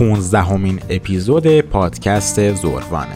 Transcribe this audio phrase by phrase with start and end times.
[0.00, 3.14] پونزدهمین اپیزود پادکست زوروانه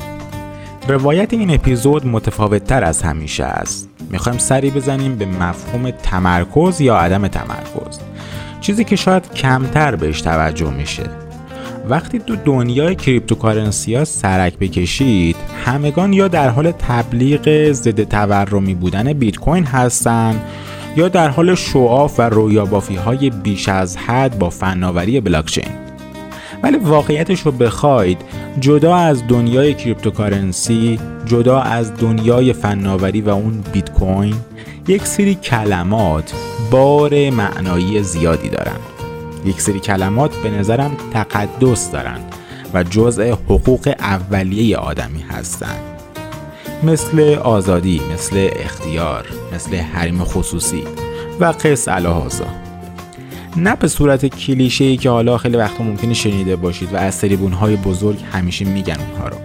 [0.89, 3.89] روایت این اپیزود متفاوت تر از همیشه است.
[4.11, 8.01] می‌خوایم سری بزنیم به مفهوم تمرکز یا عدم تمرکز.
[8.61, 11.03] چیزی که شاید کمتر بهش توجه میشه.
[11.89, 19.13] وقتی تو دنیای cryptocurrency ها سرک بکشید همگان یا در حال تبلیغ ضد تورمی بودن
[19.13, 20.41] بیت کوین هستن
[20.97, 25.84] یا در حال شعار و رویابافی های بیش از حد با فناوری بلاکچین.
[26.63, 28.19] ولی واقعیتش رو بخواید.
[28.61, 34.35] جدا از دنیای cryptocurrency جدا از دنیای فناوری و اون بیت کوین
[34.89, 36.33] یک سری کلمات
[36.71, 38.79] بار معنایی زیادی دارن.
[39.45, 42.21] یک سری کلمات به نظرم تقدس دارن
[42.75, 45.81] و جزء حقوق اولیه آدمی هستند
[46.83, 50.85] مثل آزادی، مثل اختیار، مثل حریم خصوصی
[51.41, 52.47] و قس علی هذا
[53.57, 57.53] نه به صورت کلیشه ای که حالا خیلی وقتا ممکنه شنیده باشید و از سریبون
[57.53, 59.37] های بزرگ همیشه میگن اونها رو.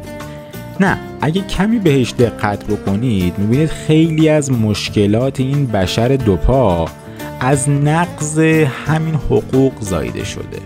[0.80, 6.86] نه اگه کمی بهش دقت بکنید می‌بینید خیلی از مشکلات این بشر دوپا
[7.40, 8.40] از نقض
[8.88, 10.60] همین حقوق زایده شده.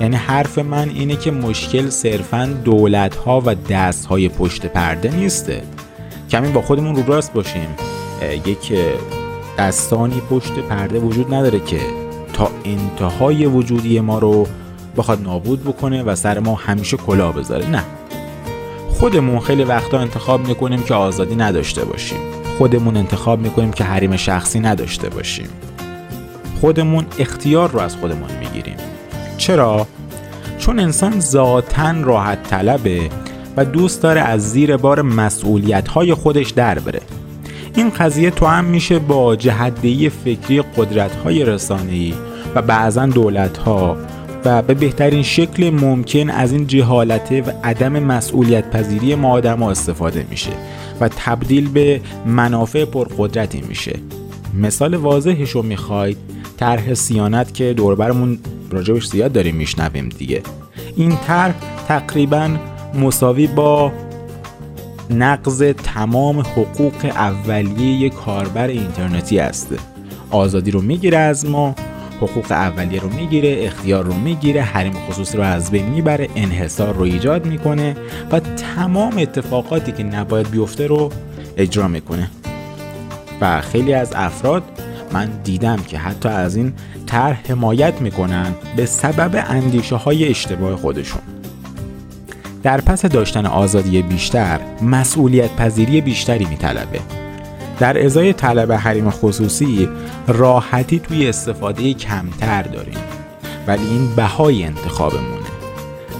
[0.00, 5.62] یعنی حرف من اینه که مشکل صرفا دولت ها و دست های پشت پرده نیسته.
[6.30, 7.68] کمی با خودمون رو راست باشیم.
[8.46, 8.72] یک
[9.58, 12.03] دستانی پشت پرده وجود نداره که
[12.34, 14.46] تا انتهای وجودی ما رو
[14.96, 17.70] بخواد نابود بکنه و سر ما همیشه کلا بذاره.
[17.70, 17.84] نه.
[18.88, 22.18] خودمون خیلی وقتا انتخاب می‌کنیم که آزادی نداشته باشیم.
[22.58, 25.48] خودمون انتخاب می‌کنیم که حریم شخصی نداشته باشیم.
[26.60, 28.76] خودمون اختیار رو از خودمون می‌گیریم.
[29.36, 29.86] چرا؟
[30.58, 33.00] چون انسان ذاتا راحت طلبه
[33.56, 37.00] و دوست داره از زیر بار مسئولیت های خودش در بره.
[37.76, 42.14] این قضیه تو هم میشه با جهدهی فکری قدرت های رسانه‌ای
[42.54, 43.96] و بعضا دولت ها
[44.44, 49.70] و به بهترین شکل ممکن از این جهالته و عدم مسئولیت پذیری ما آدم ها
[49.70, 50.50] استفاده میشه
[51.00, 53.98] و تبدیل به منافع پرقدرتی میشه.
[54.54, 56.16] مثال واضحش رو می‌خواید
[56.56, 58.38] طرح سیانت که دوربرمون
[58.70, 60.42] راجبش زیاد داریم میشنویم دیگه.
[60.96, 61.54] این طرح
[61.88, 62.50] تقریبا
[63.00, 63.92] مساوی با
[65.10, 69.74] نقض تمام حقوق اولیه کاربر اینترنتی است.
[70.30, 71.74] آزادی رو می‌گیره از ما
[72.26, 77.02] حقوق اولیه رو می‌گیره اختیار رو می‌گیره حریم خصوصی رو از بین می‌بره انحصار رو
[77.02, 77.96] ایجاد می‌کنه
[78.32, 81.12] و تمام اتفاقاتی که نباید بیفته رو
[81.56, 82.30] اجرا می‌کنه.
[83.40, 84.62] و خیلی از افراد
[85.12, 86.72] من دیدم که حتی از این
[87.06, 91.22] طرح حمایت می‌کنن به سبب اندیشه های اشتباه خودشون.
[92.62, 97.00] در پس داشتن آزادی بیشتر مسئولیت پذیری بیشتری میطلبه.
[97.78, 99.88] در ازای طلب حریم خصوصی
[100.28, 102.98] راحتی توی استفاده کمتر داریم.
[103.66, 105.44] ولی این بهای انتخابمونه.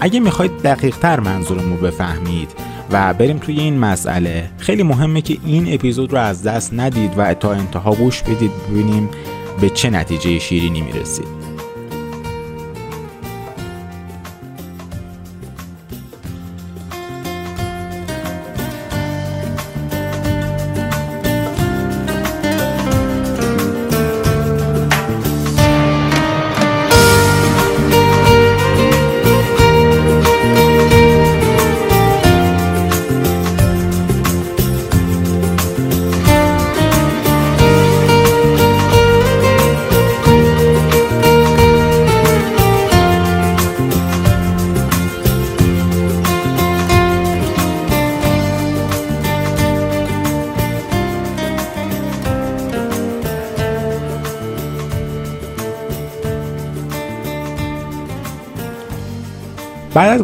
[0.01, 2.49] اگه می‌خواید دقیق تر منظورم رو بفهمید
[2.91, 7.33] و بریم توی این مسئله خیلی مهمه که این اپیزود رو از دست ندید و
[7.33, 9.09] تا انتها گوش بدید ببینیم
[9.61, 11.44] به چه نتیجه شیرینی می‌رسید.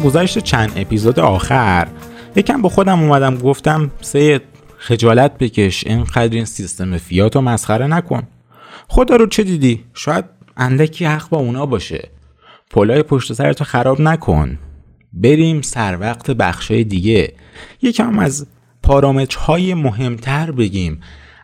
[0.02, 1.88] گذشت چند اپیزود آخر.
[2.36, 4.42] یکم با خودم اومدم گفتم سید
[4.78, 8.22] خجالت بکش اینقدر این سیستم فیات رو مسخره نکن.
[8.88, 10.24] خدا رو چه دیدی؟ شاید
[10.56, 12.08] اندکی حق با اونا باشه.
[12.70, 14.58] پلای پشت سرتو خراب نکن.
[15.12, 17.32] بریم سر وقت بخشای دیگه.
[17.82, 18.46] یکم از
[18.82, 21.00] پارامترهای مهمتر بگیم.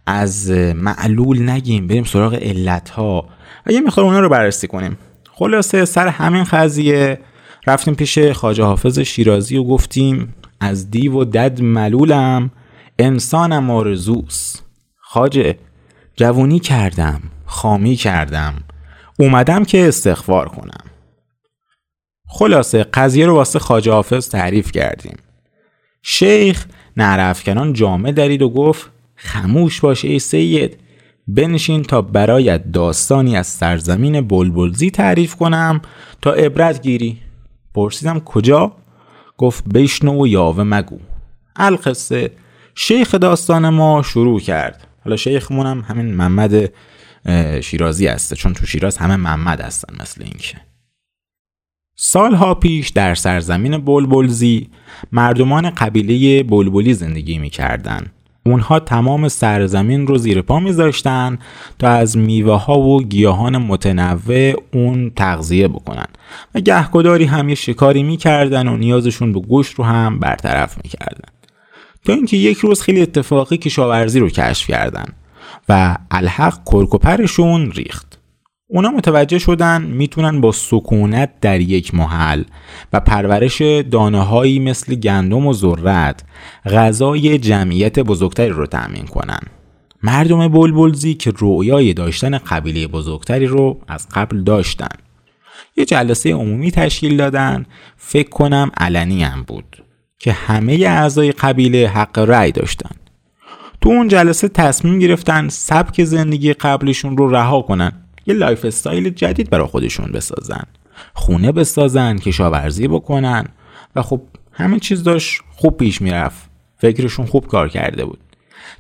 [0.06, 1.87] از معلول نگیم.
[1.87, 3.28] بریم سراغ علت ها
[3.66, 4.99] و یه اونا رو بررسی کنیم.
[5.32, 7.19] خلاصه سر همین قضیه
[7.66, 12.50] رفتیم پیش خاجه حافظ شیرازی و گفتیم از دیو و دد ملولم
[12.99, 14.56] انسانم آرزوس
[14.96, 15.58] خاجه
[16.16, 18.55] جوونی کردم خامی کردم
[19.19, 20.84] اومدم که استغفار کنم.
[22.28, 25.16] خلاصه قضیه رو واسه خاجه حافظ تعریف کردیم.
[26.02, 26.66] شیخ
[26.96, 30.78] نعرفکنان جامعه درید و گفت خموش باش ای سید
[31.28, 35.81] بنشین تا برایت داستانی از سرزمین بلبلزی تعریف کنم
[36.22, 37.19] تا عبرت گیری.
[37.78, 38.72] پرسیدم کجا؟
[39.36, 40.98] گفت بشنو و یاوه مگو.
[41.56, 42.30] القصه
[42.75, 44.86] شیخ داستان ما شروع کرد.
[45.04, 46.72] حالا شیخمون هم همین محمد
[47.60, 50.60] شیرازی هسته چون تو شیراز همه محمد هستن مثل اینکه.
[51.96, 54.70] سالها پیش در سرزمین بلبلزی
[55.12, 58.06] مردمان قبیله بلبلی زندگی می‌کردن.
[58.50, 61.38] اونها تمام سرزمین رو زیر پا میذاشتن
[61.78, 66.06] تا از میوه ها و گیاهان متنوع اون تغذیه بکنن.
[66.54, 71.28] و گهگداری هم یه شکاری می‌کردن و نیازشون به گوشت رو هم برطرف می‌کردن.
[72.04, 75.06] تا اینکه یک روز خیلی اتفاقی کشاورزی رو کشف کردن
[75.68, 78.17] و الحق کرکوپرشون ریخت.
[78.70, 82.42] اونا متوجه شدن می‌تونن با سکونت در یک محل
[82.92, 86.24] و پرورش دانه هایی مثل گندم و ذرت
[86.66, 89.40] غذای جمعیت بزرگتری رو تأمین کنن.
[90.02, 94.96] مردم بلبلزی که رویای داشتن قبیله بزرگتری رو از قبل داشتن.
[95.76, 97.66] یه جلسه عمومی تشکیل دادن.
[97.96, 99.84] فکر کنم علنی هم بود
[100.18, 102.90] که همه اعضای قبیله حق رأی داشتن.
[103.80, 107.92] تو اون جلسه تصمیم گرفتن سبک زندگی قبلشون رو رها کنن.
[108.28, 110.64] یه lifestyle جدید برای خودشون بسازن.
[111.14, 113.44] خونه بسازن کشاورزی بکنن.
[113.96, 114.20] و خب
[114.52, 116.50] همه چیز داشت خوب پیش می‌رفت.
[116.76, 118.19] فکرشون خوب کار کرده بود.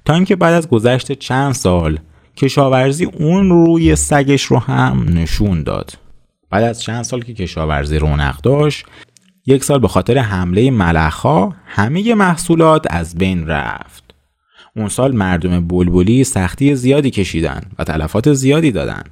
[0.04, 1.98] تا اینکه بعد از گذشت چند سال
[2.36, 5.92] کشاورزی اون روی سگش رو هم نشون داد.
[6.50, 8.86] بعد از چند سال که کشاورزی رونق داشت
[9.46, 14.14] یک سال به خاطر حمله ملخها همه محصولات از بین رفت.
[14.76, 19.02] اون سال مردم بلبلی سختی زیادی کشیدن و تلفات زیادی دادن.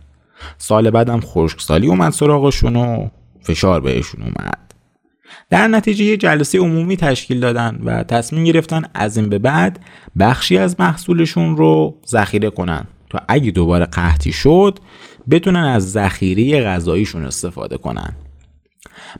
[0.58, 3.08] سال بعدم خشکسالی اومد سراغشون و
[3.42, 4.58] فشار بهشون اومد.
[5.50, 9.80] در نتیجه یه جلسه عمومی تشکیل دادن و تصمیم گرفتن از این به بعد
[10.18, 14.78] بخشی از محصولشون رو ذخیره کنن تا اگه دوباره قحطی شد
[15.30, 18.12] بتونن از ذخیره غذاییشون استفاده کنن.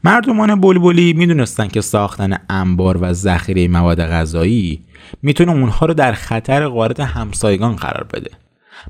[0.05, 4.85] مردمان بلبلی می‌دونستن که ساختن انبار و ذخیره مواد غذایی
[5.23, 8.31] می‌تونه اونها رو در خطر غارت همسایگان قرار بده.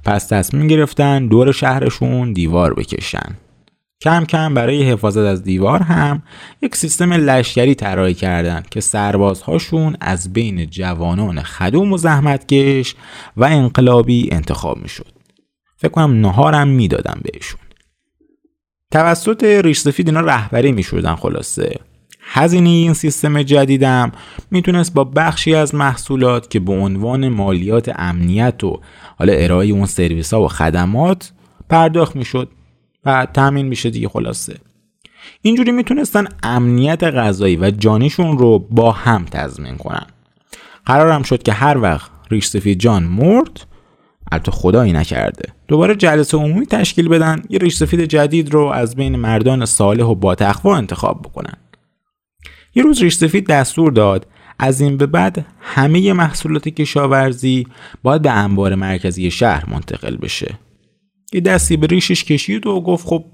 [0.05, 3.37] پس تصمیم گرفتن دور شهرشون دیوار بکشن
[4.01, 6.23] کم کم برای حفاظت از دیوار هم
[6.63, 12.95] یک سیستم لشکری طراحی کردند که سربازهاشون از بین جوانان خدوم و زحمتکش
[13.37, 15.13] و انقلابی انتخاب می‌شد.
[15.77, 17.61] فکر کنم نهارم می‌دادن بهشون.
[18.91, 21.81] توسط ریش سفید اینا رهبری می‌شدن خلاصه
[22.29, 24.13] هزینه این سیستم جدیدم
[24.51, 28.81] می‌تونست با بخشی از محصولات که به عنوان مالیات امنیت و
[29.19, 31.33] حالا ارائه اون سرویس ها و خدمات
[31.69, 32.49] پرداخت می‌شد
[33.05, 34.57] و تامین میشه دیگه خلاصه.
[35.43, 40.07] اینجوری می‌تونستن امنیت غذایی و جانیشون رو با هم تضمین کنن.
[40.87, 43.67] قرارم شد که هر وقت ریش سفید جان مرد
[44.33, 45.53] البته خدایی نکرده.
[45.69, 50.15] دوباره جلسه عمومی تشکیل بدن یه ریش سفید جدید رو از بین مردان صالح و
[50.15, 51.57] با تقوا انتخاب بکنن.
[52.77, 54.27] یه روز ریش دستور داد.
[54.59, 57.67] از این به بعد همه محصولات کشاورزی
[58.03, 60.55] باید به انبار مرکزی شهر منتقل بشه.
[61.33, 63.25] یه دستی به ریشش کشید و گفت خب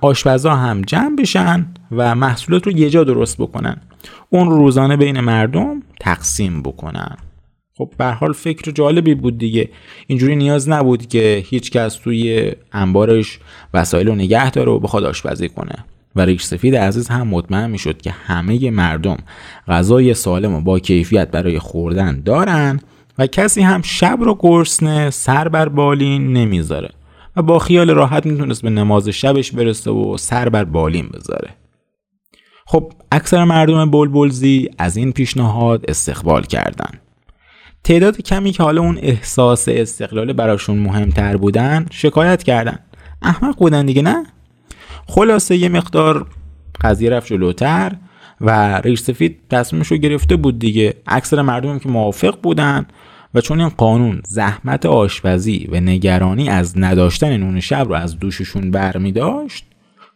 [0.00, 3.76] آشپزا هم جمع بشن و محصولات رو یه جا درست بکنن.
[4.30, 7.16] اون روزانه بین مردم تقسیم بکنن.
[7.78, 9.70] خب به حال فکر جالبی بود دیگه.
[10.06, 13.38] اینجوری نیاز نبود که هیچ کس توی انبارش
[13.74, 15.84] وسایل رو نگه داره و بخواد آشپزی کنه.
[16.16, 19.16] و ریش سفید عزیز هم مطمئن می‌شد که همه مردم
[19.68, 22.80] غذای سالم و با کیفیت برای خوردن دارن
[23.18, 26.90] و کسی هم شب رو گرسنه سر بر بالین نمی‌ذاره
[27.36, 31.50] و با خیال راحت می‌تونست به نماز شبش برسه و سر بر بالین بذاره.
[32.66, 37.00] خب اکثر مردم بلبلزی از این پیشنهاد استقبال کردند.
[37.84, 42.78] تعداد کمی که حالا اون احساس استقلال براشون مهمتر بودن شکایت کردن.
[43.22, 44.26] احمق بودن دیگه نه؟
[45.06, 46.26] خلاصه یه مقدار
[46.80, 47.92] قضیه رفت جلوتر
[48.40, 50.94] و ریش سفید تصمیمش رو گرفته بود دیگه.
[51.06, 52.86] اکثر مردم که موافق بودن
[53.34, 58.70] و چون این قانون زحمت آشپزی و نگرانی از نداشتن نون شب رو از دوششون
[58.70, 59.64] برمی داشت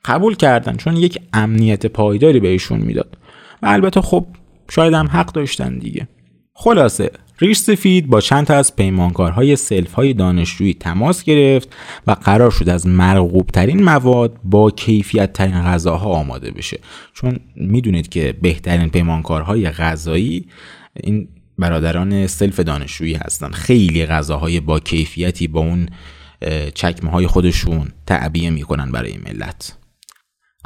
[0.04, 3.18] قبول کردن چون یک امنیت پایداری بهشون می‌داد.
[3.62, 4.26] و البته خب
[4.70, 6.08] شاید هم حق داشتن دیگه.
[6.54, 11.76] خلاصه ریش سفید با چند تا از پیمانکارهای سلف های دانشجویی تماس گرفت
[12.06, 16.78] و قرار شد از مرغوب ترین مواد با کیفیت ترین غذاها آماده بشه.
[17.14, 20.46] چون می‌دونید که بهترین پیمانکارهای غذایی
[20.94, 21.28] این
[21.58, 23.50] برادران سلف دانشجویی هستن.
[23.50, 25.88] خیلی غذاهای با کیفیتی با اون
[26.74, 29.76] چکمه های خودشون تعبیه می‌کنن برای ملت.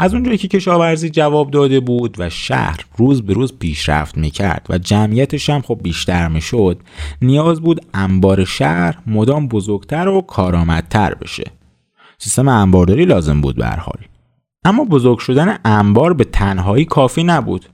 [0.02, 4.78] از اونجایی که کشاورزی جواب داده بود و شهر روز به روز پیشرفت می‌کرد و
[4.78, 6.80] جمعیتش هم خب بیشتر می‌شد
[7.22, 11.50] نیاز بود انبار شهر مدام بزرگتر و کارآمدتر بشه.
[12.18, 13.98] سیستم انبارداری لازم بود به هر حال.
[14.64, 17.66] اما بزرگ شدن انبار به تنهایی کافی نبود.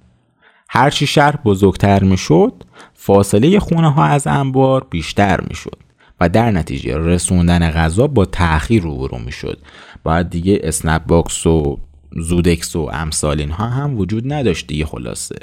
[0.68, 2.52] هرچی شهر بزرگتر می‌شد
[2.94, 5.78] فاصله خونه ها از انبار بیشتر می‌شد
[6.20, 9.58] و در نتیجه رسوندن غذا با تأخیر روبرو می‌شد.
[10.04, 11.78] باید دیگه اسنپ باکس و
[12.17, 15.37] زودکس و امثال اینها هم وجود نداشت دیگه خلاصه.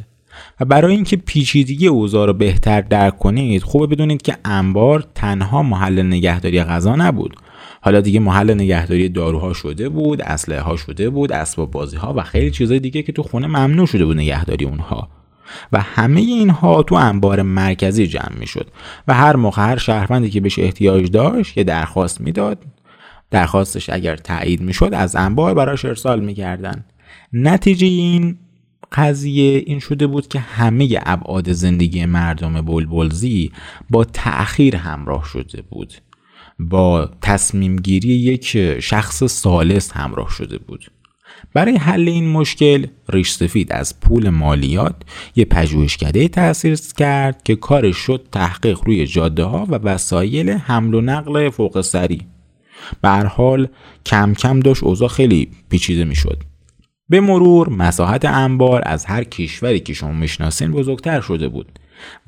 [0.60, 6.01] و برای اینکه پیچیدگی اوضاع رو بهتر درک کنید خوبه بدونید که انبار تنها محل
[6.01, 7.36] نگهداری غذا نبود.
[7.81, 12.24] حالا دیگه محل نگهداری داروها شده بود اسلحه ها شده بود اسباب بازی ها و
[12.24, 15.10] خیلی چیزای دیگه که تو خونه ممنوع شده بود نگهداری اونها.
[15.72, 18.67] و همه اینها تو انبار مرکزی جمع می شد
[19.07, 22.57] و هر موقع هر شهروندی که بهش احتیاج داشت یه درخواست می‌داد.
[23.35, 26.85] درخواستش اگر تایید می‌شد از انبار براش ارسال می‌کردن.
[27.33, 28.37] نتیجه این
[28.91, 33.51] قضیه این شده بود که همه ابعاد زندگی مردم بلبلزی
[33.89, 35.93] با تأخیر همراه شده بود.
[36.59, 40.91] با تصمیم گیری یک شخص سالس همراه شده بود.
[41.53, 44.95] برای حل این مشکل ریش سفید از پول مالیات
[45.35, 51.01] یه پژوهشکده تأسیس کرد که کارش شد تحقیق روی جاده ها و وسایل حمل و
[51.01, 52.34] نقل فوق سری.
[53.01, 53.67] به حال
[54.05, 56.44] کم کم داشت اوضاع خیلی پیچیده می‌شد.
[57.10, 61.79] به مرور مساحت انبار از هر کشوری که شما می‌شناسین بزرگتر شده بود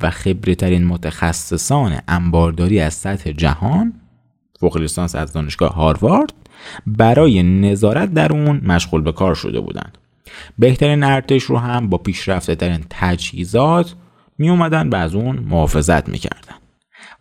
[0.01, 3.93] و خبرترین متخصصان انبارداری از سطح جهان
[4.59, 6.33] فوق لیسانس از دانشگاه هاروارد
[6.87, 9.97] برای نظارت در اون مشغول به کار شده بودند.
[10.59, 13.95] بهترین ارتش رو هم با پیشرفته ترین تجهیزات
[14.37, 16.55] می اومدن و از اون محافظت می‌کردن.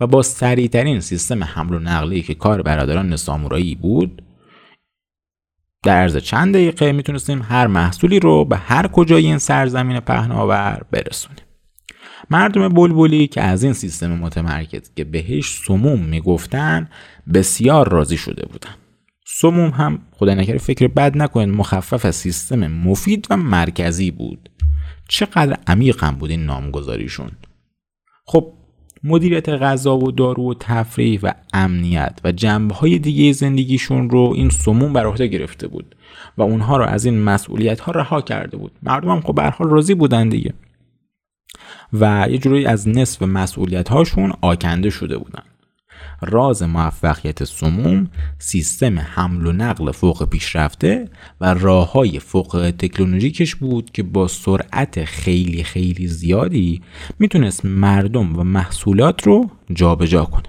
[0.01, 4.23] و با سریعترین سیستم حمل و نقلی که کار برادران سامورایی بود
[5.83, 11.45] در عرض چند دقیقه می‌تونستیم هر محصولی رو به هر کجای این سرزمین پهناور برسونیم.
[12.31, 16.89] مردم بلبلی که از این سیستم متمرکز که بهش سموم می‌گفتن
[17.35, 18.75] بسیار راضی شده بودن.
[19.27, 24.51] سموم هم خدا نکره فکر بد نکنید مخفف سیستم مفید و مرکزی بود.
[25.09, 27.31] چقدر عمیق هم بود این نامگذاریشون.
[28.27, 28.53] خب
[29.07, 34.51] مدیریت غذا و دارو و تفریح و امنیت و جنبه های دیگه زندگیشون رو این
[34.51, 35.97] سموم بر عهده گرفته بود
[36.39, 38.73] و اونها رو از این مسئولیت ها رها کرده بود.
[38.83, 40.53] مردم هم خب به حال راضی بودن دیگه.
[41.93, 45.43] و یه جوری از نصف مسئولیت هاشون آکنده شده بودن.
[46.21, 51.09] راز موفقیت سموم سیستم حمل و نقل فوق پیشرفته
[51.41, 56.83] و راه های فوق تکنولوژیکش بود که با سرعت خیلی خیلی زیادی
[57.19, 60.43] می‌تونست مردم و محصولات رو جابجا جا کنه.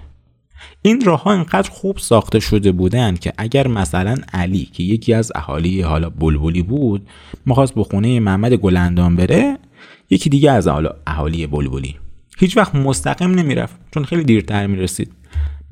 [0.82, 5.32] این راه ها اینقدر خوب ساخته شده بودن که اگر مثلا علی که یکی از
[5.34, 7.06] اهالی حالا بلبلی بود
[7.46, 9.58] می‌خواست به خونه محمد گلندان بره
[10.10, 10.68] یکی دیگه از
[11.06, 11.96] اهالی بلبلی.
[12.38, 15.12] هیچ وقت مستقیم نمی‌رفت چون خیلی دیرتر می‌رسید.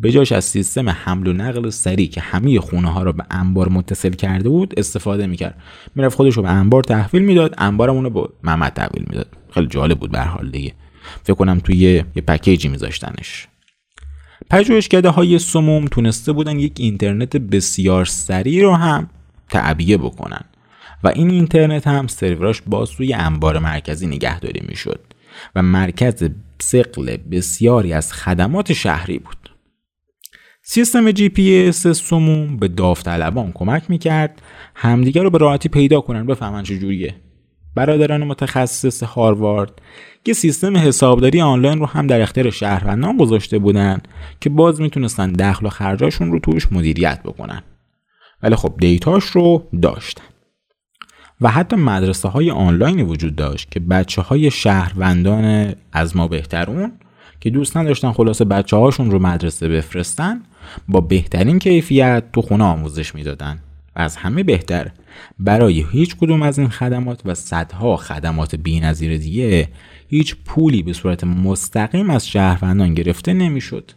[0.00, 3.68] به جاش از سیستم حمل و نقل سریع که همه خونه ها را به انبار
[3.68, 5.62] متصل کرده بود استفاده می‌کرد.
[5.94, 9.28] می‌رفت خودش رو به انبار تحویل می‌داد انبارم اون رو به محمد تحویل می‌داد.
[9.50, 10.72] خیلی جالب بود به هر حال دیگه.
[11.22, 13.48] فکر کنم توی یه, پکیجی میذاشتنش.
[14.50, 19.10] پژوهشکده های سموم تونسته بودن یک اینترنت بسیار سریع رو هم
[19.48, 20.40] تعبیه بکنن
[21.04, 25.00] و این اینترنت هم سروراش باز روی انبار مرکزی نگهداری می‌شد
[25.54, 29.45] و مرکز ثقل بسیاری از خدمات شهری بود.
[30.68, 34.42] سیستم جی پی اس سموم به داوطلبان کمک می‌کرد.
[34.74, 37.14] همدیگر رو به راحتی پیدا کنن بفهمن چجوریه
[37.74, 39.82] برادران متخصص هاروارد
[40.26, 44.00] یه سیستم حسابداری آنلاین رو هم در اختیار شهروندان گذاشته بودن
[44.40, 47.62] که باز می‌تونستن دخل و خرجاشون رو توش مدیریت بکنن.
[48.42, 50.24] ولی خب دیتاش رو داشتن.
[51.40, 56.92] و حتی مدرسه های آنلاینی وجود داشت که بچه های شهروندان از ما بهترون
[57.46, 60.40] که دوست نداشتن خلاصه بچه هاشون رو مدرسه بفرستن
[60.88, 63.58] با بهترین کیفیت تو خونه آموزش می‌دادن.
[63.96, 64.90] و از همه بهتر.
[65.38, 69.68] برای هیچ کدوم از این خدمات و صدها خدمات بینظیر دیگه
[70.08, 73.90] هیچ پولی به صورت مستقیم از شهروندان گرفته نمی‌شد.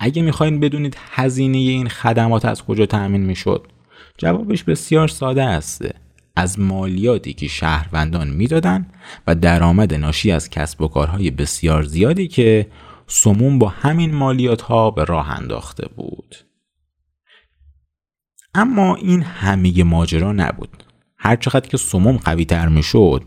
[0.00, 3.66] اگه می‌خواین بدونید هزینه این خدمات از کجا تأمین می‌شد
[4.18, 5.84] جوابش بسیار ساده است.
[6.36, 8.92] از مالیاتی که شهروندان می‌دادند
[9.26, 12.66] و درآمد ناشی از کسب و کارهای بسیار زیادی که
[13.06, 16.36] سموم با همین مالیات ها به راه انداخته بود.
[18.54, 20.84] اما این همه ماجرا نبود.
[21.16, 23.22] هر چقدر که سموم قوی تر می شد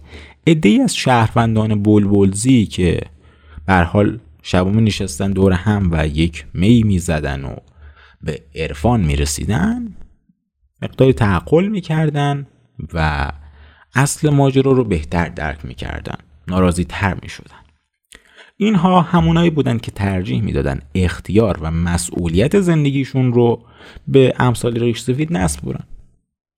[0.48, 3.02] ای از شهروندان بلبلزی که
[3.66, 7.56] بر حال شبومی نشستن دور هم و یک می می زدن و
[8.22, 9.96] به عرفان می رسیدن
[10.82, 12.48] مقداری تعقل می کردن
[12.94, 13.32] و
[13.96, 16.18] اصل ماجرا رو بهتر درک می‌کردن
[16.48, 17.56] ناراضی تر می‌شدن.
[18.58, 23.66] اینها همونایی بودن که ترجیح می‌دادن اختیار و مسئولیت زندگیشون رو
[24.08, 25.84] به امثال ریش سفید نسپرن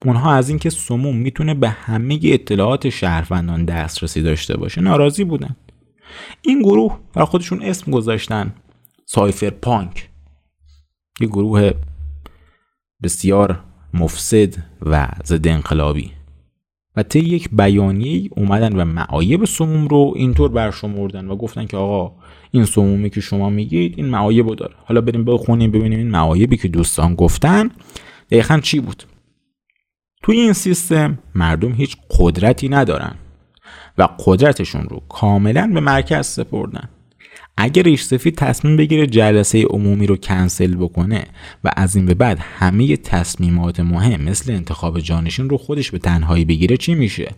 [0.05, 5.55] اونها از اینکه سموم می‌تونه به همه اطلاعات شهروندان دسترسی داشته باشه ناراضی بودن.
[6.41, 8.53] این گروه برای خودشون اسم گذاشتن
[9.05, 10.09] سایفر پانک
[11.19, 11.71] یه گروه
[13.03, 14.53] بسیار مفسد
[14.85, 16.11] و ضد انقلابی.
[16.95, 22.15] و طی یک بیانیه اومدن و معایب سموم رو اینطور برشمردن و گفتن که آقا
[22.51, 24.73] این سمومی که شما میگید این معایب رو داره.
[24.85, 27.69] حالا بریم بخونیم ببینیم این معایبی که دوستان گفتن
[28.31, 29.03] دقیقا چی بود.
[30.23, 33.15] توی این سیستم مردم هیچ قدرتی ندارن
[33.97, 36.89] و قدرتشون رو کاملا به مرکز سپردن.
[37.57, 41.23] اگر ریش سفید تصمیم بگیره جلسه عمومی رو کنسل بکنه
[41.63, 46.45] و از این به بعد همه تصمیمات مهم مثل انتخاب جانشین رو خودش به تنهایی
[46.45, 47.31] بگیره چی میشه؟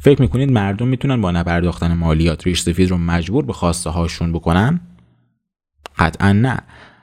[0.00, 4.80] فکر می‌کنید مردم می‌تونن با نپرداختن مالیات ریش سفید رو مجبور به خواسته هاشون بکنن؟
[5.98, 6.58] قطعا نه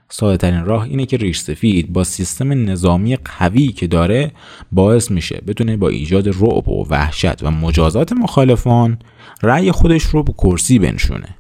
[0.10, 4.32] ساده ترین راه اینه که ریش سفید با سیستم نظامی قوی که داره
[4.72, 9.00] باعث میشه بتونه با ایجاد رعب و وحشت و مجازات مخالفان
[9.44, 11.36] رأی خودش رو به کرسی بنشونه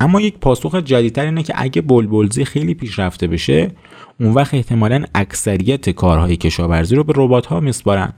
[0.00, 3.70] اما یک پاسخ جدیدتر اینه که اگه بلبلزی خیلی پیشرفته بشه
[4.20, 8.12] اون وقت احتمالا اکثریت کارهای کشاورزی رو به ربات ها میسپارن.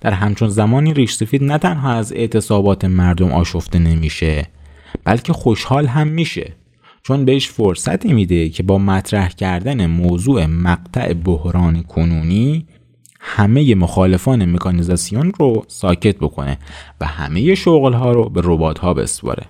[0.00, 4.46] در همچون زمانی ریش سفید نه تنها از اعتصابات مردم آشفته نمیشه
[5.04, 6.52] بلکه خوشحال هم میشه
[7.02, 12.66] چون بهش فرصتی میده که با مطرح کردن موضوع مقطع بحران کنونی
[13.20, 16.58] همه مخالفان مکانیزاسیون رو ساکت بکنه
[17.00, 19.46] و همه شغل ها رو به ربات ها بسپاره.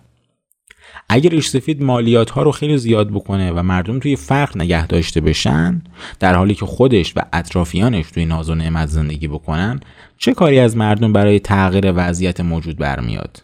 [1.08, 5.20] اگر ریش سفید مالیات ها رو خیلی زیاد بکنه و مردم توی فرق نگه داشته
[5.20, 5.82] بشن
[6.20, 9.80] در حالی که خودش و اطرافیانش توی ناز و نعمت زندگی بکنن
[10.18, 13.42] چه کاری از مردم برای تغییر وضعیت موجود برمیاد؟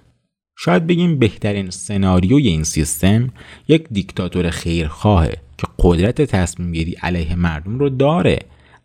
[0.56, 3.30] شاید بگیم بهترین سناریوی این سیستم
[3.68, 8.38] یک دیکتاتور خیرخواهه که قدرت تصمیم گیری علیه مردم رو داره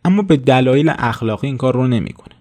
[0.06, 2.36] اما به دلایل اخلاقی این کار رو نمی‌کنه.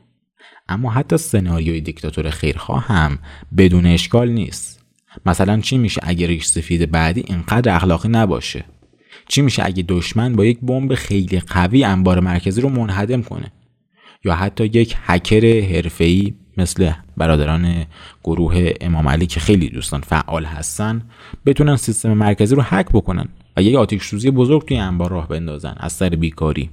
[0.69, 3.19] اما حتی سناریوی دیکتاتور خیرخواه هم
[3.57, 4.78] بدون اشکال نیست.
[5.27, 8.65] مثلا چی میشه اگه ریش سفید بعدی اینقدر اخلاقی نباشه؟
[9.29, 13.53] چی میشه اگه دشمن با یک بمب خیلی قوی انبار مرکزی رو منهدم کنه؟
[14.25, 17.87] یا حتی یک هکر حرفه‌ای مثل برادران
[18.25, 21.03] گروه امام علی که خیلی دوستان فعال هستن
[21.47, 25.75] بتونن سیستم مرکزی رو هک بکنن و یک آتیش سوزی بزرگ توی انبار راه بندازن
[25.77, 26.71] از سر بیکاری.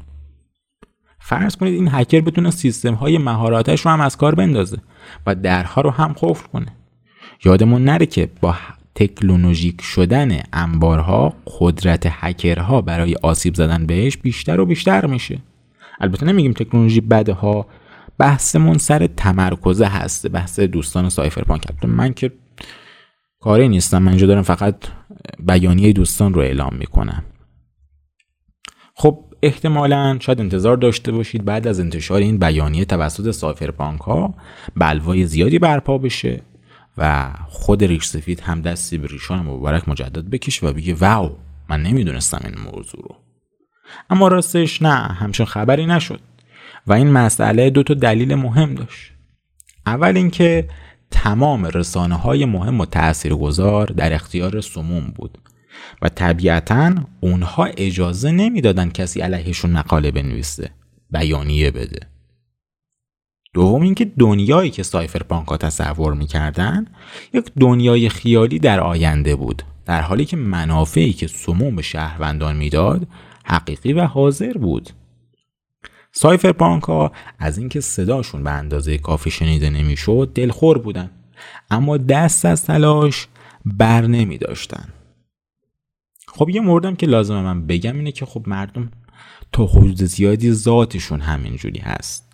[1.20, 4.78] فرض کنید این هکر بتونه سیستم های مهاراتش رو هم از کار بندازه
[5.26, 6.68] و درها رو هم قفل کنه.
[7.44, 8.56] یادمون نره که با
[8.96, 15.40] تکنولوژیک شدن انبارها قدرت هکرها برای آسیب زدن بهش بیشتر و بیشتر میشه.
[16.00, 17.68] البته نمیگیم تکنولوژی بده ها
[18.18, 21.64] بحثمون سر تمرکزه هست بحث دوستان سایفر پانک.
[21.84, 22.32] من که
[23.40, 24.76] کاری نیستم من اینجا دارم فقط
[25.40, 27.24] بیانیه دوستان رو اعلام می‌کنم.
[28.96, 34.34] خب احتمالا شاید انتظار داشته باشید بعد از انتشار این بیانیه توسط سایفر پانک ها
[34.76, 36.42] بلوای زیادی برپا بشه.
[36.98, 41.32] و خود ریش سفید هم دستی به ریشان مبارک مجدد بکشه و بگه واو
[41.70, 43.16] من نمی‌دونستم این موضوع رو.
[44.10, 46.20] اما راستش نه همچون خبری نشد.
[46.88, 49.12] و این مسئله دو تا دلیل مهم داشت.
[49.86, 50.70] اول اینکه
[51.12, 52.86] تمام رسانه های مهم و
[53.40, 55.38] گذار در اختیار سموم بود
[56.02, 60.70] و طبیعتا اونها اجازه نمی‌دادن کسی علیهشون مقاله بنویسه
[61.12, 62.00] بیانیه بده.
[63.56, 66.88] دوم اینکه دنیایی که سایفر پانکا تصور می‌کردن
[67.34, 73.08] یک دنیای خیالی در آینده بود در حالی که منافعی که سموم به شهروندان می‌داد
[73.46, 74.90] حقیقی و حاضر بود.
[76.12, 81.12] سایفر پانک ها از اینکه صداشون به اندازه کافی شنیده نمی‌شد دلخور بودن
[81.72, 83.28] اما دست از تلاش
[83.66, 84.90] بر نمی داشتن
[86.28, 88.92] خب یه موردم که لازمه من بگم اینه که خب مردم
[89.52, 92.25] تا حدود زیادی ذاتشون همینجوری هست.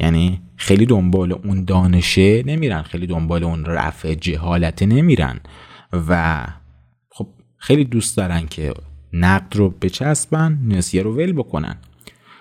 [0.00, 5.40] یعنی خیلی دنبال اون دانشه نمیرن خیلی دنبال اون رفع جهالت نمیرن
[5.92, 6.46] و
[7.10, 8.74] خب خیلی دوست دارن که
[9.12, 11.76] نقد رو بچسبن نسیه رو ول بکنن.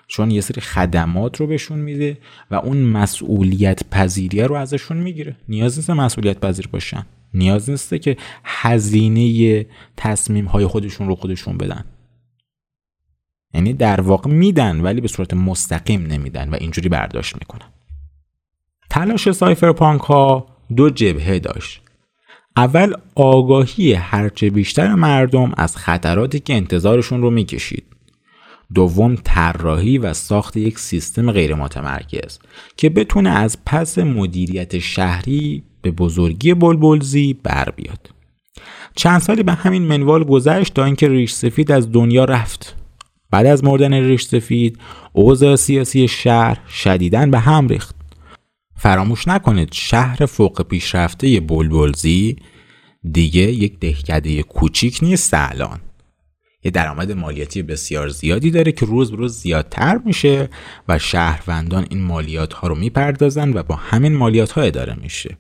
[0.08, 2.18] چون یه سری خدمات رو بهشون میده
[2.52, 5.36] و اون مسئولیت پذیریه رو ازشون می‌گیره.
[5.50, 7.06] نیاز نیست مسئولیت پذیر باشن.
[7.34, 9.66] نیاز نیسته که هزینه
[9.98, 11.86] تصمیم های خودشون رو خودشون بدن.
[13.54, 17.70] یعنی در واقع میدن ولی به صورت مستقیم نمیدن و اینجوری برداشت می‌کنن.
[18.90, 21.82] تلاش سایفر پانک ها دو جبهه داشت.
[22.58, 27.84] اول آگاهی هرچه بیشتر مردم از خطراتی که انتظارشون رو می‌کشید.
[28.74, 32.40] دوم طراحی و ساخت یک سیستم غیر متمرکز
[32.78, 38.10] که بتونه از پس مدیریت شهری به بزرگی بلبلزی بر بیاد
[38.96, 42.79] چند سالی به همین منوال گذشت تا اینکه ریش سفید از دنیا رفت.
[43.32, 44.80] بعد از مردن ریش سفید
[45.14, 47.96] اوضاع سیاسی شهر شدیدن به هم ریخت.
[48.76, 52.36] فراموش نکنید شهر فوق پیشرفته بلبلزی
[53.12, 55.80] دیگه یک دهکده کوچیک نیست الان.
[56.64, 60.50] یه درآمد مالیاتی بسیار زیادی داره که روز به روز زیادتر میشه
[60.88, 65.38] و شهروندان این مالیات ها رو می‌پردازن و با همین مالیات ها اداره میشه.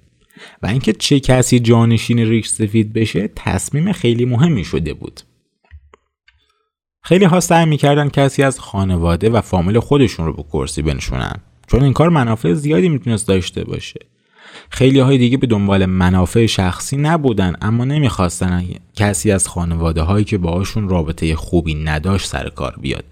[0.64, 5.22] و اینکه چه کسی جانشین ریش سفید بشه تصمیم خیلی مهمی شده بود.
[7.02, 11.36] خیلی ها سعی می‌کردن کسی از خانواده و فامیل خودشون رو به کرسی بنشونن.
[11.68, 14.00] چون این کار منافع زیادی می‌تونست داشته باشه.
[14.70, 18.64] خیلی های دیگه به دنبال منافع شخصی نبودن اما نمی‌خواستن
[18.96, 23.04] کسی از خانواده هایی که باهاشون رابطه خوبی نداشت سر کار بیاد.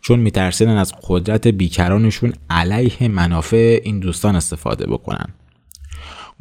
[0.00, 5.26] چون میترسیدن از قدرت بیکرانشون علیه منافع این دوستان استفاده بکنن.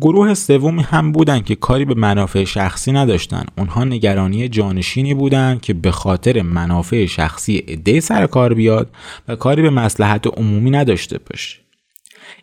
[0.02, 3.46] گروه سومی هم بودن که کاری به منافع شخصی نداشتن.
[3.58, 8.90] اونها نگرانی جانشینی بودن که به خاطر منافع شخصی عده سر کار بیاد
[9.28, 11.60] و کاری به مسلحت عمومی نداشته باشه.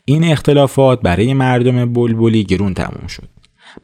[0.05, 3.29] این اختلافات برای مردم بلبلی گرون تموم شد.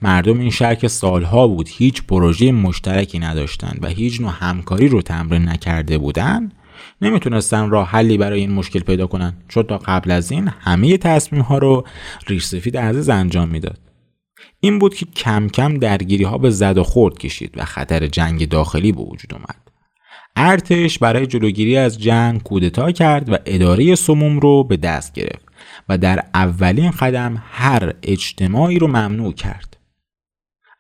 [0.03, 5.03] مردم این شهر که سالها بود هیچ پروژه مشترکی نداشتند و هیچ نوع همکاری رو
[5.03, 6.53] تمرین نکرده بودند
[7.03, 9.37] نمی‌تونستن راه حلی برای این مشکل پیدا کنن.
[9.49, 11.87] چون تا قبل از این همه تصمیم ها رو
[12.27, 13.79] ریش سفید عزیز انجام می‌داد.
[14.61, 18.49] این بود که کم کم درگیری ها به زد و خورد کشید و خطر جنگ
[18.49, 19.57] داخلی به وجود اومد.
[20.37, 25.47] ارتش برای جلوگیری از جنگ کودتا کرد و اداره سموم رو به دست گرفت
[25.89, 29.77] و در اولین قدم هر اجتماعی رو ممنوع کرد.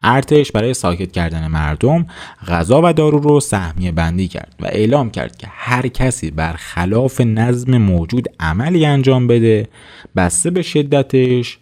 [0.02, 2.06] ارتش برای ساکت کردن مردم
[2.48, 7.20] غذا و دارو رو سهمیه بندی کرد و اعلام کرد که هر کسی بر خلاف
[7.20, 9.68] نظم موجود عملی انجام بده
[10.16, 11.58] بسته به شدتش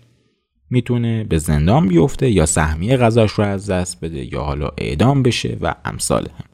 [0.70, 5.56] می‌تونه به زندان بیفته یا سهمیه غذاش رو از دست بده یا حالا اعدام بشه
[5.60, 6.47] و امثال هم.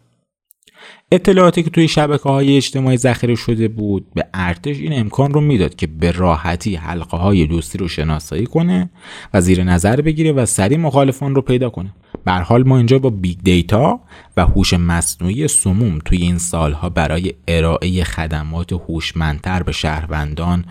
[1.14, 5.74] اطلاعاتی که توی شبکه های اجتماعی ذخیره شده بود به ارتش این امکان رو می‌داد
[5.74, 8.90] که به راحتی حلقه های دوستی رو شناسایی کنه
[9.34, 11.94] و زیر نظر بگیره و سریع مخالفان رو پیدا کنه.
[12.24, 14.00] به هر حال ما اینجا با big data
[14.36, 20.64] و هوش مصنوعی سموم توی این سالها برای ارائه خدمات هوشمندتر به شهروندان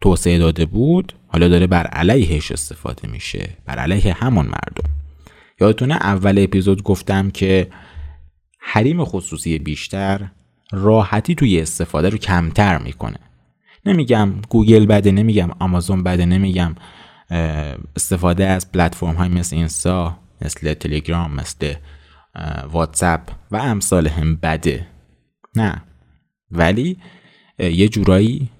[0.00, 4.90] توسعه داده بود حالا داره بر علیهش استفاده میشه بر علیه همون مردم.
[5.60, 7.66] یادتونه اول اپیزود گفتم که
[8.68, 10.28] حریم خصوصی بیشتر
[10.72, 13.18] راحتی توی استفاده رو کمتر می‌کنه.
[13.86, 16.74] نمیگم گوگل بده نمیگم آمازون بده نمیگم
[17.96, 21.74] استفاده از پلتفرم های مثل اینستا مثل تلگرام مثل
[22.70, 24.86] واتساپ و امثالهم بده.
[25.56, 25.82] نه.
[26.50, 26.98] ولی
[27.58, 28.50] یه جورایی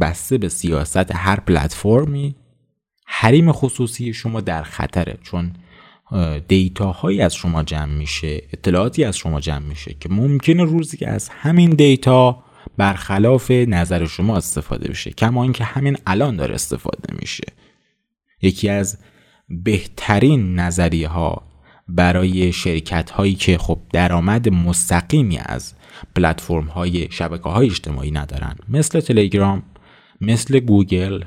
[0.00, 2.34] بسته به سیاست هر پلتفرمی
[3.06, 5.18] حریم خصوصی شما در خطره.
[5.22, 5.52] چون
[6.48, 11.28] data از شما جمع میشه اطلاعاتی از شما جمع میشه که ممکنه روزی که از
[11.28, 12.42] همین data
[12.76, 15.10] برخلاف نظر شما استفاده بشه.
[15.10, 17.44] کما اینکه همین الان داره استفاده میشه.
[18.42, 18.98] یکی از
[19.48, 21.42] بهترین نظریه ها
[21.88, 25.74] برای شرکت هایی که خب درآمد مستقیمی از
[26.16, 29.62] پلتفرم های شبکه های اجتماعی ندارن مثل تلگرام
[30.20, 31.24] مثل گوگل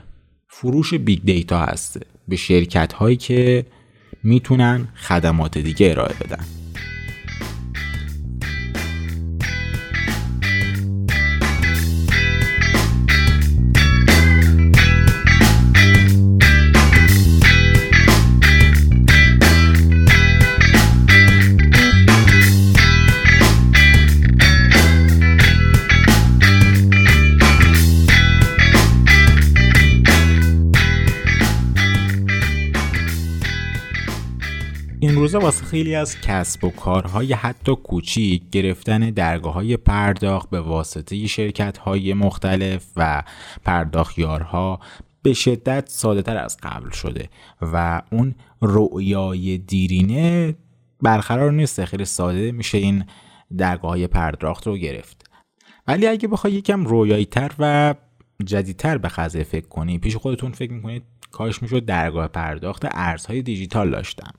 [0.50, 3.65] فروش big data هسته به شرکت هایی که
[4.24, 6.62] می‌تونن خدمات دیگه ارائه بدن.
[35.34, 41.28] روزه واسه خیلی از کسب و کارهای حتی کوچیک گرفتن درگاه های پرداخت به واسطه
[41.28, 43.24] شرکت های مختلف و
[43.65, 44.80] پرداختیارها
[45.22, 47.30] به شدت ساده تر از قبل شده
[47.62, 50.56] و اون رؤیای دیرینه
[51.02, 51.86] برقرار نیست.
[51.86, 53.06] خیلی ساده میشه این
[53.58, 55.30] درگاه های پرداخت رو گرفت.
[55.88, 57.96] ولی اگه بخوای یکم رویایی تر و
[58.46, 63.91] جدیدتر به قضیه فکر کنی پیش خودتون فکر می‌کنید کاش می‌شد درگاه پرداخت ارزهای دیجیتال
[63.91, 64.34] داشتم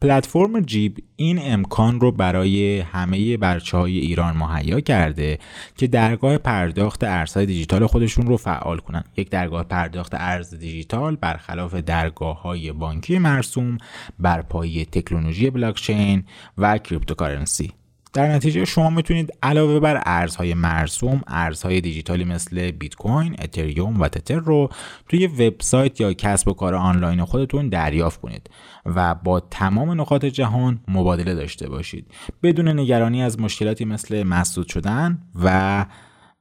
[0.00, 5.38] پلتفرم جیب این امکان رو برای همه بچه های ایران مهیا کرده
[5.76, 9.04] که درگاه پرداخت ارزهای دیجیتال خودشون رو فعال کنن.
[9.16, 13.78] یک درگاه پرداخت ارز دیجیتال برخلاف درگاه های بانکی مرسوم
[14.18, 16.24] بر پایه تکنولوژی بلاکچین
[16.58, 17.72] و cryptocurrency.
[18.12, 24.08] در نتیجه شما می‌تونید علاوه بر ارزهای مرسوم ارزهای دیجیتالی مثل بیت کوین، اتریوم و
[24.08, 24.68] تتر رو
[25.08, 28.50] توی وبسایت یا کسب و کار آنلاین خودتون دریافت کنید
[28.86, 32.06] و با تمام نقاط جهان مبادله داشته باشید.
[32.42, 35.86] بدون نگرانی از مشکلاتی مثل مسدود شدن و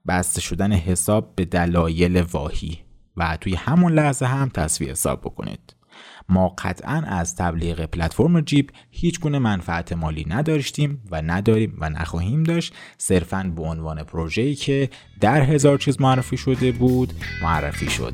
[0.08, 2.80] بسته شدن حساب به دلایل واهی
[3.18, 5.77] و توی همون لحظه هم تصویه حساب بکنید.
[6.30, 12.44] ما قطعا از تبلیغ پلتفرم جیب هیچ گونه منفعت مالی نداشتیم و نداریم و نخواهیم
[12.44, 12.74] داشت.
[12.98, 14.90] صرفا به عنوان پروژه‌ای که
[15.22, 18.14] در هزار چیز معرفی شده بود معرفی شد.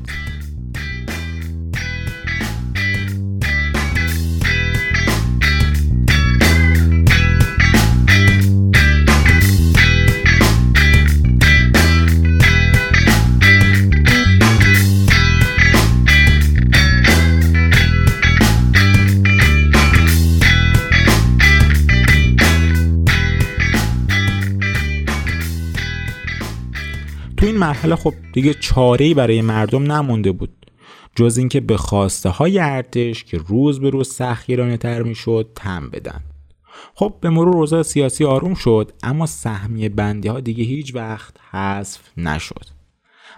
[27.64, 30.66] مرحله خب دیگه چاره برای مردم نمونده بود.
[31.16, 36.20] جز اینکه به خواسته های ارتش که روز به روز سختگیرانه تر می‌شد تن بدن.
[36.94, 42.00] خب به مرور اوضاع سیاسی آروم شد اما سهمیه بندی ها دیگه هیچ وقت حذف
[42.16, 42.64] نشد.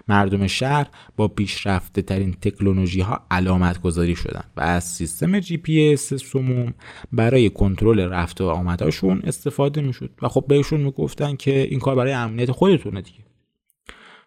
[0.07, 0.87] مردم شهر
[1.17, 6.73] با پیشرفته ترین تکنولوژی ها علامت گذاری شدن و از سیستم جی پی اس سموم
[7.11, 12.13] برای کنترل رفت و آمدهاشون استفاده می‌شد و خب بهشون می‌گفتن که این کار برای
[12.13, 13.26] امنیت خودتونه دیگه.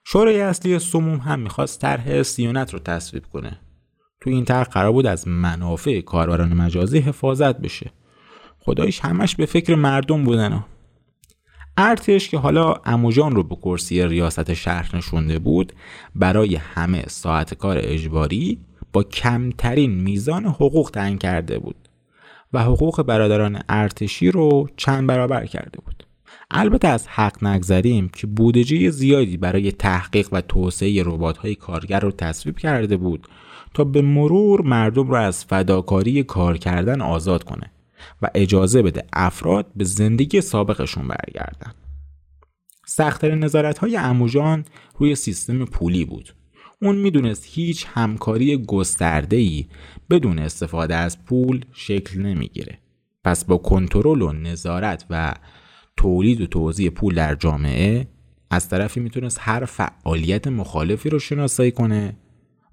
[0.04, 3.60] شورای اصلی سموم هم می‌خواست طرح سیونت رو تصویب کنه.
[4.20, 7.90] تو این طرح قرار بود از منافع کاربران مجازی حفاظت بشه.
[8.58, 10.64] خدایش همش به فکر مردم بودن
[11.76, 15.72] ارتش که حالا اموجان رو به کرسی ریاست شهر نشونده بود
[16.14, 18.60] برای همه ساعت کار اجباری
[18.92, 21.88] با کمترین میزان حقوق تعیین کرده بود
[22.52, 26.06] و حقوق برادران ارتشی رو چند برابر کرده بود.
[26.50, 31.04] البته از حق نگذریم که بودجه زیادی برای تحقیق و توسعه
[31.38, 33.28] های کارگر رو تصویب کرده بود
[33.74, 37.70] تا به مرور مردم را از فداکاری کار کردن آزاد کنه
[38.22, 41.72] و اجازه بده افراد به زندگی سابقشون برگردن.
[42.86, 44.64] سختترین نظارت های اموجان
[44.98, 46.34] روی سیستم پولی بود.
[46.82, 49.66] اون می‌دونست هیچ همکاری گسترده ای
[50.10, 52.78] بدون استفاده از پول شکل نمی‌گیره.
[53.24, 55.34] پس با کنترل و نظارت و
[56.00, 58.06] تولید و توزیع پول در جامعه
[58.50, 62.16] از طرفی می‌تونست هر فعالیت مخالفی رو شناسایی کنه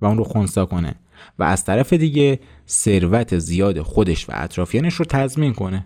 [0.02, 0.96] و اون رو خونسا کنه
[1.40, 5.86] و از طرف دیگه ثروت زیاد خودش و اطرافیانش رو تضمین کنه.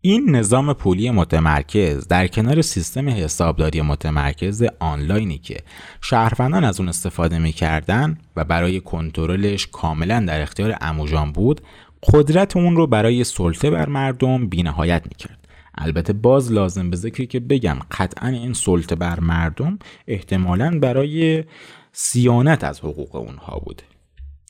[0.00, 5.56] این نظام پولی متمرکز در کنار سیستم حسابداری متمرکز آنلاینی که
[6.00, 11.60] شهروندان از اون استفاده می‌کردن و برای کنترلش کاملا در اختیار اموجان بود
[12.02, 15.37] قدرت اون رو برای سلطه بر مردم بینهایت می‌کرد.
[15.78, 21.44] البته باز لازم به ذکری که بگم قطعا این سلطه بر مردم احتمالا برای
[21.92, 23.82] سیانت از حقوق اونها بوده.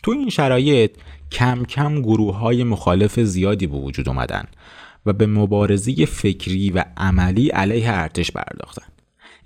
[0.02, 0.90] تو این شرایط
[1.32, 4.44] کم کم گروه های مخالف زیادی به وجود اومدن
[5.06, 8.86] و به مبارزی فکری و عملی علیه ارتش پرداختن.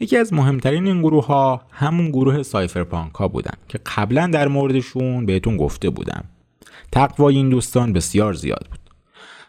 [0.01, 5.27] یکی از مهمترین این گروه ها همون گروه سایفرپانک ها بودن که قبلا در موردشون
[5.27, 6.25] بهتون گفته بودم.
[6.93, 8.82] تقوای این دوستان بسیار زیاد بود.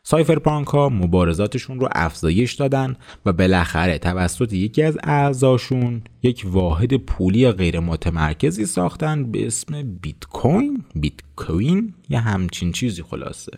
[0.06, 7.52] سایفرپانک ها مبارزاتشون رو افزایش دادن و بالاخره توسط یکی از اعضاشون یک واحد پولی
[7.52, 13.52] غیر متمرکزی ساختن به اسم بیت کوین بیت کوین یا همچین چیزی خلاصه.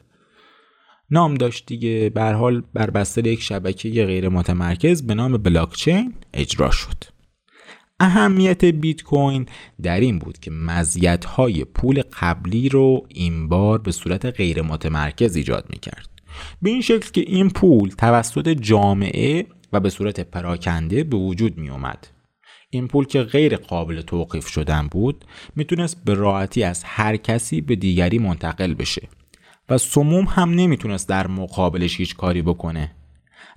[1.12, 2.10] نام داشت دیگه.
[2.10, 7.04] به حال بر بستر یک شبکه غیر متمرکز به نام بلاکچین اجرا شد.
[8.00, 9.46] اهمیت بیت کوین
[9.82, 10.52] در این بود که
[11.28, 16.15] های پول قبلی رو این بار به صورت غیر متمرکز ایجاد می کرد
[16.62, 21.70] به این شکل که این پول توسط جامعه و به صورت پراکنده به وجود می
[21.70, 22.08] اومد.
[22.70, 27.76] این پول که غیر قابل توقیف شدن بود می‌تونست به راحتی از هر کسی به
[27.76, 29.08] دیگری منتقل بشه
[29.70, 32.92] و سموم هم نمی‌تونست در مقابلش هیچ کاری بکنه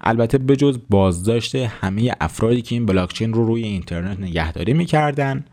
[0.00, 5.44] البته به جز بازداشت همه افرادی که این بلاکچین رو روی اینترنت نگهداری می‌کردن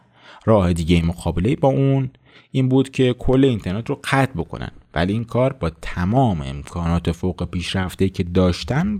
[0.45, 2.09] راه دیگه مقابله با اون
[2.51, 7.49] این بود که کل اینترنت رو قطع بکنن ولی این کار با تمام امکانات فوق
[7.51, 8.97] پیشرفته که داشتن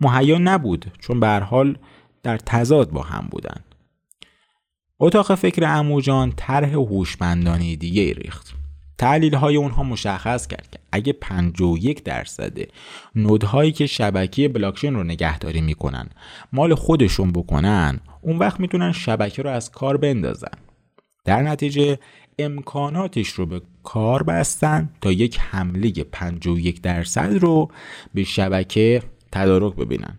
[0.00, 1.78] مهیا نبود چون به حال
[2.22, 3.64] در تضاد با هم بودن.
[5.00, 8.54] اتاق فکر اموجان طرح هوشمندانه دیگه ریخت.
[8.98, 12.58] تحلیل های اونها مشخص کرد که اگه 51 درصد
[13.14, 16.08] نودهایی که شبکه بلاکچین رو نگهداری می‌کنن
[16.52, 20.58] مال خودشون بکنن اون وقت می‌تونن شبکه رو از کار بندازن.
[21.24, 21.98] در نتیجه
[22.38, 27.70] امکاناتش رو به کار بستن تا یک حمله 51 درصد رو
[28.14, 30.18] به شبکه تدارک ببینن.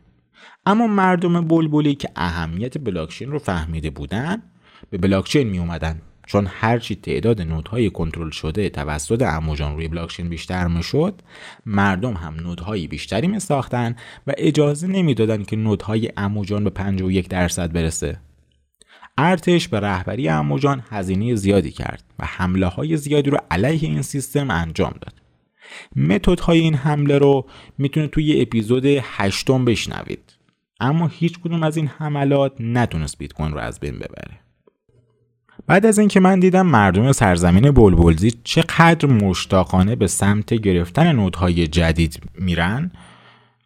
[0.66, 4.42] اما مردم بلبلی که اهمیت بلاکچین رو فهمیده بودن
[4.90, 6.02] به بلاکچین می اومدن.
[6.26, 11.22] چون هرچی تعداد نودهای کنترل شده توسط اموجان روی بلاکچین بیشتر می‌شد
[11.66, 13.96] مردم هم نودهای بیشتری می ساختن
[14.28, 18.20] و اجازه نمی‌دادند که نودهای اموجان به 51 درصد برسه.
[19.18, 24.52] ارتش به رهبری اموجان هزینه زیادی کرد و حمله های زیادی رو علیه این سیستم
[24.52, 25.14] انجام داد.
[25.96, 27.46] متد های این حمله رو
[27.78, 30.34] می‌تونه توی اپیزود هشتم بشنوید.
[30.80, 34.40] اما هیچ کدوم از این حملات نتونست بیت کوین رو از بین ببره.
[35.68, 42.20] بعد از اینکه من دیدم مردم سرزمین بلبلزی چقدر مشتاقانه به سمت گرفتن نودهای جدید
[42.40, 42.92] میرن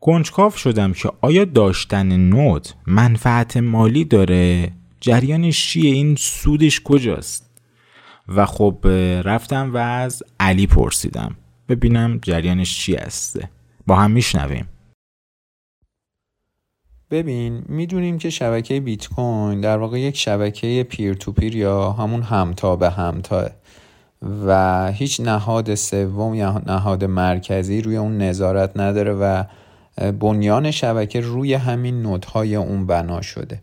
[0.01, 7.51] کنجکاف شدم که آیا داشتن نود منفعت مالی داره؟ جریانش چیه؟ این سودش کجاست؟
[8.27, 8.87] و خب
[9.23, 11.35] رفتم و از علی پرسیدم.
[11.69, 13.49] ببینم جریانش چی هسته
[13.87, 14.69] با هم میشنویم.
[17.11, 22.21] ببین می‌دونیم که شبکه بیت کوین در واقع یک شبکه پیر تو پیر یا همون
[22.21, 23.49] همتا به همتا.
[24.45, 29.43] و هیچ نهاد سوم یا نهاد مرکزی روی اون نظارت نداره و
[30.11, 33.61] بنیان شبکه روی همین نودهای اون بنا شده.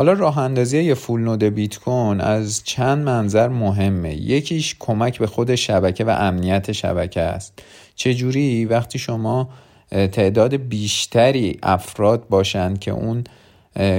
[0.00, 4.14] حالا راه اندازی یه فول نود بیت کوین از چند منظر مهمه.
[4.14, 7.62] یکیش کمک به خود شبکه و امنیت شبکه است.
[7.94, 9.48] چجوری؟ وقتی شما
[9.90, 13.24] تعداد بیشتری افراد باشند که اون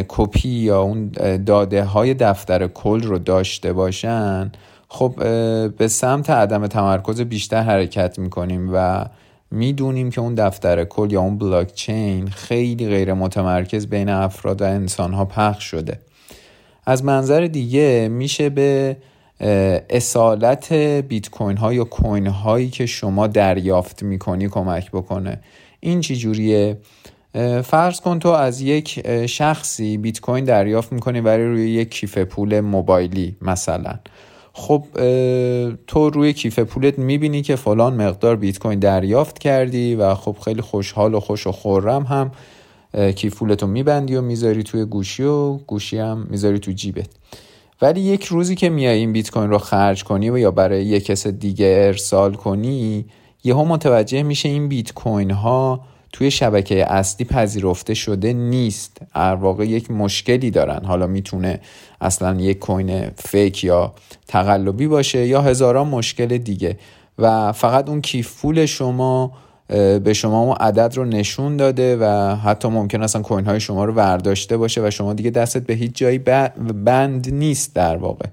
[0.08, 1.12] کپی یا اون
[1.46, 4.52] داده های دفتر کل رو داشته باشن
[4.88, 5.14] خب
[5.78, 9.06] به سمت عدم تمرکز بیشتر حرکت می‌کنیم و
[9.52, 14.66] می‌دونیم که اون دفتر کل یا اون بلاک چین خیلی غیر متمرکز بین افراد و
[14.66, 16.00] انسان ها پخش شده.
[16.86, 18.98] از منظر دیگه میشه به
[19.90, 25.40] اصالت بیت کوین ها یا کوین هایی که شما دریافت می‌کنی کمک بکنه.
[25.80, 26.78] این چی جوریه؟
[27.64, 32.60] فرض کن تو از یک شخصی بیت کوین دریافت می‌کنی برای روی یک کیف پول
[32.60, 34.00] موبایلی مثلا.
[34.54, 34.84] خب
[35.88, 40.62] تو روی کیف پولت می‌بینی که فلان مقدار بیت کوین دریافت کردی و خب خیلی
[40.62, 42.32] خوشحال و خوش و خورم هم
[43.12, 47.10] کیف پولتو میبندی و می‌ذاری توی گوشی و گوشی هم می‌ذاری تو جیبت.
[47.82, 51.06] ولی یک روزی که میای این بیت کوین رو خرج کنی و یا برای یک
[51.06, 53.06] کس دیگه ارسال کنی
[53.44, 55.82] یهو متوجه میشه این بیت کوین ها
[56.13, 58.97] توی شبکه اصلی پذیرفته شده نیست.
[59.15, 60.86] در واقع یک مشکلی دارن.
[60.86, 61.60] حالا می‌تونه
[62.02, 63.93] اصلا یک کوین فیک یا
[64.28, 66.78] تقلبی باشه یا هزاران مشکل دیگه.
[67.19, 69.32] و فقط اون کیف پول شما
[70.04, 73.93] به شما اون عدد رو نشون داده و حتی ممکن اصلا کوین های شما رو
[73.93, 76.17] ورداشته باشه و شما دیگه دستت به هیچ جایی
[76.86, 78.26] بند نیست در واقع.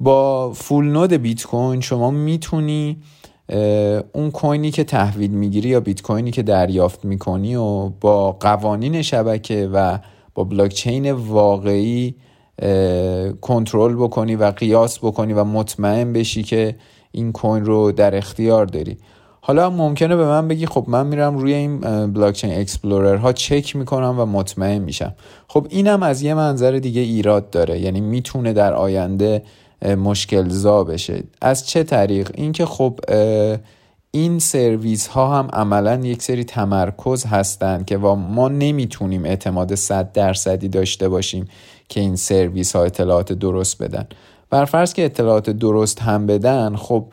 [0.00, 2.96] با فول نود بیت کوین شما می‌تونی
[4.12, 9.70] اون کوینی که تحویل می‌گیری یا بیت کوینی که دریافت می‌کنی و با قوانین شبکه
[9.72, 9.98] و
[10.34, 12.14] با بلاکچین واقعی
[13.40, 16.76] کنترل بکنی و قیاس بکنی و مطمئن بشی که
[17.12, 18.98] این coin رو در اختیار داری.
[19.40, 21.80] حالا ممکنه به من بگی خب من میرم روی این
[22.12, 25.14] blockchain explorer ها چک می‌کنم و مطمئن میشم.
[25.48, 27.80] خب اینم از یه منظر دیگه ایراد داره.
[27.80, 29.42] یعنی می‌تونه در آینده
[29.82, 31.22] مشکل زا بشه.
[31.40, 33.00] از چه طریق؟ اینکه خب
[34.10, 40.68] این سرویس ها هم عملا یک سری تمرکز هستند که ما نمی‌تونیم اعتماد 100 درصدی
[40.68, 41.48] داشته باشیم
[41.88, 44.06] که این سرویس ها اطلاعات درست بدن.
[44.50, 47.04] بر فرض که اطلاعات درست هم بدن خب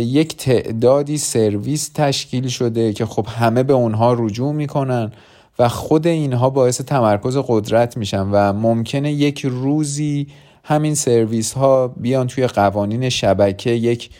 [0.00, 5.12] یک تعدادی سرویس تشکیل شده که خب همه به اونها رجوع می‌کنن
[5.58, 10.26] و خود اینها باعث تمرکز قدرت میشن و ممکنه یک روزی
[10.68, 14.10] همین سرویس ها بیان توی قوانین شبکه یک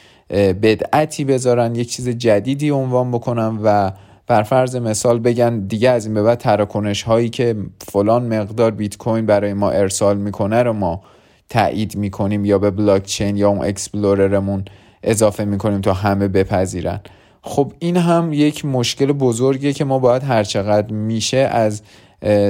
[0.62, 3.90] بدعتی بذارن یک چیز جدیدی عنوان بکنن و
[4.26, 7.56] بر فرض مثال بگن دیگه از این به بعد تراکنش هایی که
[7.88, 11.00] فلان مقدار بیت کوین برای ما ارسال می‌کنه رو ما
[11.48, 14.64] تایید می‌کنیم یا به بلاک چین یا اون explorer مون
[15.02, 17.00] اضافه می‌کنیم تا همه بپذیرن.
[17.42, 21.82] خب این هم یک مشکل بزرگیه که ما باید هرچقدر میشه از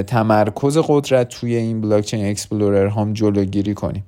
[0.07, 4.05] تمرکز قدرت توی این blockchain explorer هم جلوگیری کنیم.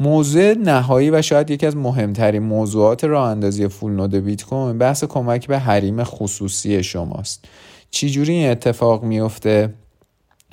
[0.00, 5.04] موضوع نهایی و شاید یکی از مهمترین موضوعات راه اندازی full node بیت کوین بحث
[5.04, 7.44] کمک به حریم خصوصی شماست.
[7.90, 9.74] چجوری این اتفاق میفته؟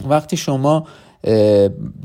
[0.09, 0.87] وقتی شما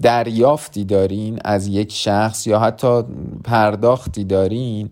[0.02, 3.02] دریافتی دارین از یک شخص یا حتی
[3.44, 4.90] پرداختی دارین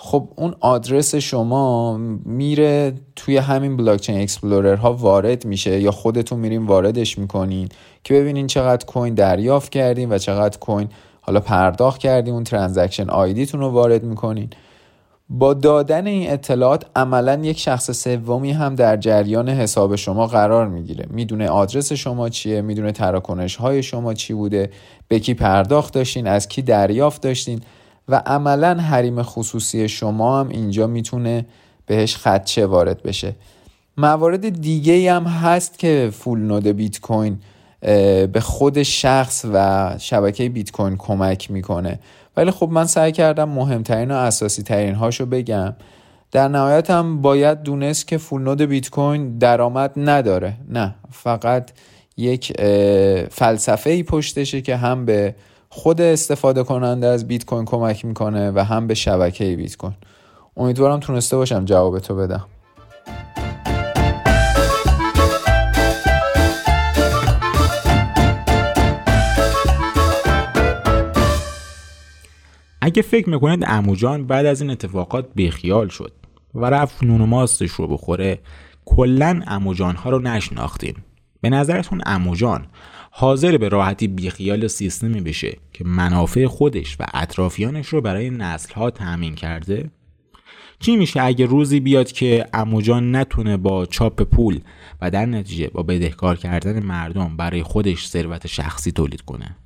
[0.00, 6.66] خب اون آدرس شما میره توی همین blockchain explorer ها وارد میشه یا خودتون میرین
[6.66, 7.68] واردش می‌کنین
[8.04, 10.88] که ببینین چقدر coin دریافت کردین و چقدر coin
[11.20, 14.50] حالا پرداخت کردین اون transaction ID تون رو وارد می‌کنین.
[15.30, 21.06] با دادن این اطلاعات عملا یک شخص سومی هم در جریان حساب شما قرار می‌گیره.
[21.10, 24.70] می‌دونه آدرس شما چیه می‌دونه تراکنش های شما چی بوده
[25.08, 27.60] به کی پرداخت داشتین از کی دریافت داشتین.
[28.08, 31.46] و عملا حریم خصوصی شما هم اینجا می‌تونه
[31.86, 33.34] بهش خدشه وارد بشه.
[33.96, 37.38] موارد دیگه هم هست که فول نود بیت کوین
[38.32, 41.98] به خود شخص و شبکه بیت کوین کمک می‌کنه.
[42.36, 45.74] ولی خب من سعی کردم مهمترین و اساسی ترین هاشو بگم.
[46.32, 50.54] در نهایت هم باید دونست که فول نود بیت کوین درآمد نداره.
[50.68, 51.70] نه فقط
[52.16, 52.52] یک
[53.30, 55.34] فلسفه ای پشتشه که هم به
[55.70, 59.94] خود استفاده کننده از بیت کوین کمک می‌کنه و هم به شبکه بیت کوین
[60.56, 62.46] امیدوارم تونسته باشم جواب تو بدم.
[72.80, 76.12] اگه فکر می‌کنید اموجان بعد از این اتفاقات بیخیال شد
[76.54, 78.38] و رفت نون و ماستش رو بخوره
[78.84, 80.94] کلا اموجان ها رو نشناختین.
[81.40, 82.66] به نظرتون اموجان
[83.20, 88.90] حاضر به راحتی بیخیال سیستمی بشه که منافع خودش و اطرافیانش رو برای نسل ها
[88.90, 89.90] تأمین کرده؟
[90.80, 94.60] چی میشه اگه روزی بیاد که اموجان نتونه با چاپ پول
[95.00, 99.56] و در نتیجه با بدهکار کردن مردم برای خودش ثروت شخصی تولید کنه؟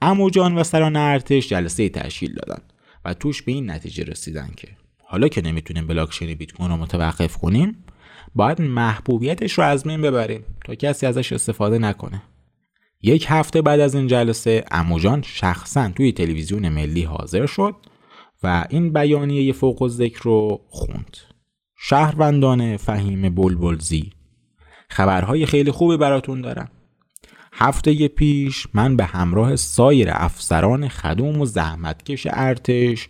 [0.00, 2.62] اموجان و سران ارتش جلسه تشکیل دادن
[3.04, 4.68] و توش به این نتیجه رسیدن که
[5.04, 7.84] حالا که نمی‌تونیم بلاکچین بیت کوین رو متوقف کنیم
[8.34, 12.22] باید محبوبیتش رو از بین ببریم تا کسی ازش استفاده نکنه
[13.02, 17.74] یک هفته بعد از این جلسه اموجان شخصا توی تلویزیون ملی حاضر شد
[18.42, 21.16] و این بیانیه فوق ذکر رو خوند.
[21.76, 24.10] شهروندان فهیم بلبلزی.
[24.88, 26.68] خبرهای خیلی خوبی براتون دارم.
[27.52, 33.08] هفته پیش من به همراه سایر افسران خدوم و زحمتکش ارتش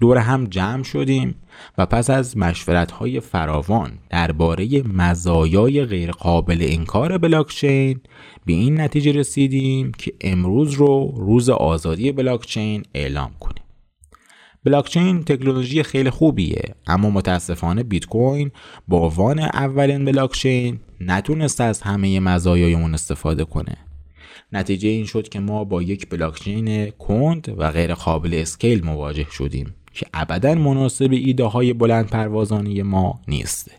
[0.00, 1.34] دور هم جمع شدیم.
[1.78, 8.00] و پس از مشورت های فراوان درباره مزایای غیرقابل انکار بلاکچین
[8.46, 13.64] به این نتیجه رسیدیم که امروز رو روز آزادی بلاکچین اعلام کنیم.
[14.64, 18.50] بلاکچین تکنولوژی خیلی خوبیه اما متاسفانه بیت کوین
[18.88, 23.76] با عنوان اولین بلاکچین نتونست از همه مزایای اون استفاده کنه.
[24.52, 29.74] نتیجه این شد که ما با یک بلاکچین کند و غیر قابل اسکیل مواجه شدیم.
[29.94, 33.70] که ابدا مناسب ایده های بلند پروازانی ما نیست.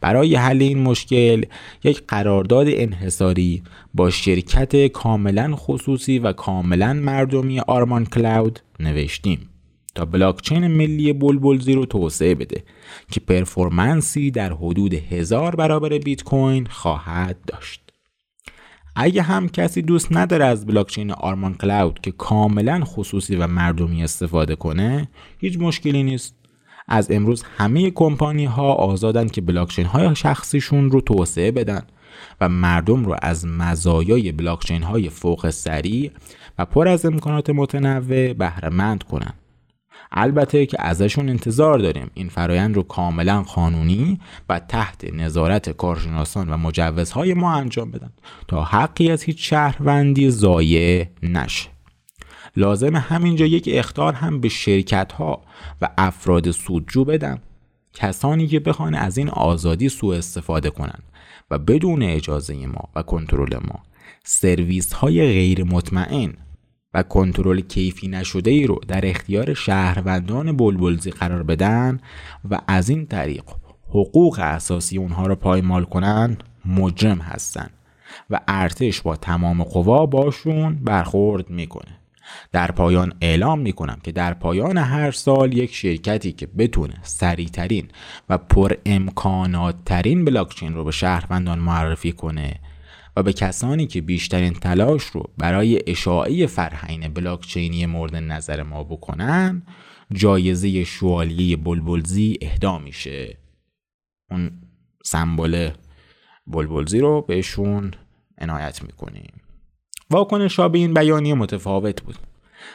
[0.00, 1.44] برای حل این مشکل
[1.84, 3.62] یک قرارداد انحصاری
[3.94, 9.48] با شرکت کاملا خصوصی و کاملا مردمی آرمان کلاود نوشتیم
[9.94, 12.62] تا بلاکچین ملی بلبل رو توسعه بده
[13.10, 17.81] که پرفورمنسی در حدود هزار برابر بیت کوین خواهد داشت.
[18.96, 24.56] اگه هم کسی دوست نداره از بلاکچین آرمان کلاود که کاملا خصوصی و مردمی استفاده
[24.56, 26.34] کنه هیچ مشکلی نیست.
[26.88, 31.82] از امروز همه کمپانی ها آزادن که بلاکچین های شخصیشون رو توسعه بدن
[32.40, 36.10] و مردم رو از مزایای بلاکچین های فوق سریع
[36.58, 39.34] و پر از امکانات متنوع بهره کنن.
[40.12, 42.10] البته که ازشون انتظار داریم.
[42.14, 48.10] این فرایند رو کاملا قانونی و تحت نظارت کارشناسان و مجوزهای ما انجام بدن
[48.48, 51.68] تا حقی از هیچ شهروندی ضایع نشه.
[52.56, 55.42] لازم همینجا یک اختار هم به شرکت ها
[55.82, 57.38] و افراد سودجو بدم
[57.94, 61.02] کسانی که بخوان از این آزادی سوء استفاده کنند
[61.50, 63.82] و بدون اجازه ما و کنترل ما.
[64.24, 66.34] سرویس های غیر مطمئن
[66.94, 72.00] و کنترل کیفی نشده ای رو در اختیار شهروندان بلبلزی قرار بدن
[72.50, 73.44] و از این طریق
[73.88, 77.70] حقوق اساسی اونها رو پایمال کنن مجرم هستن
[78.30, 81.98] و ارتش با تمام قوا باشون برخورد می‌کنه.
[82.52, 87.88] در پایان اعلام می‌کنم که در پایان هر سال یک شرکتی که بتونه سریعترین
[88.28, 92.60] و پر امکانات ترین بلاکچین رو به شهروندان معرفی کنه
[93.16, 99.62] و به کسانی که بیشترین تلاش رو برای اشاعه فرهین بلاکچینی مورد نظر ما بکنن
[100.12, 103.38] جایزه شوالیه بلبلزی اهدا میشه.
[104.30, 104.50] اون
[105.04, 105.70] سمبل
[106.46, 107.90] بلبلزی رو بهشون
[108.38, 109.32] عنایت می‌کنیم.
[110.10, 112.16] واکنش ها به این بیانیه متفاوت بود.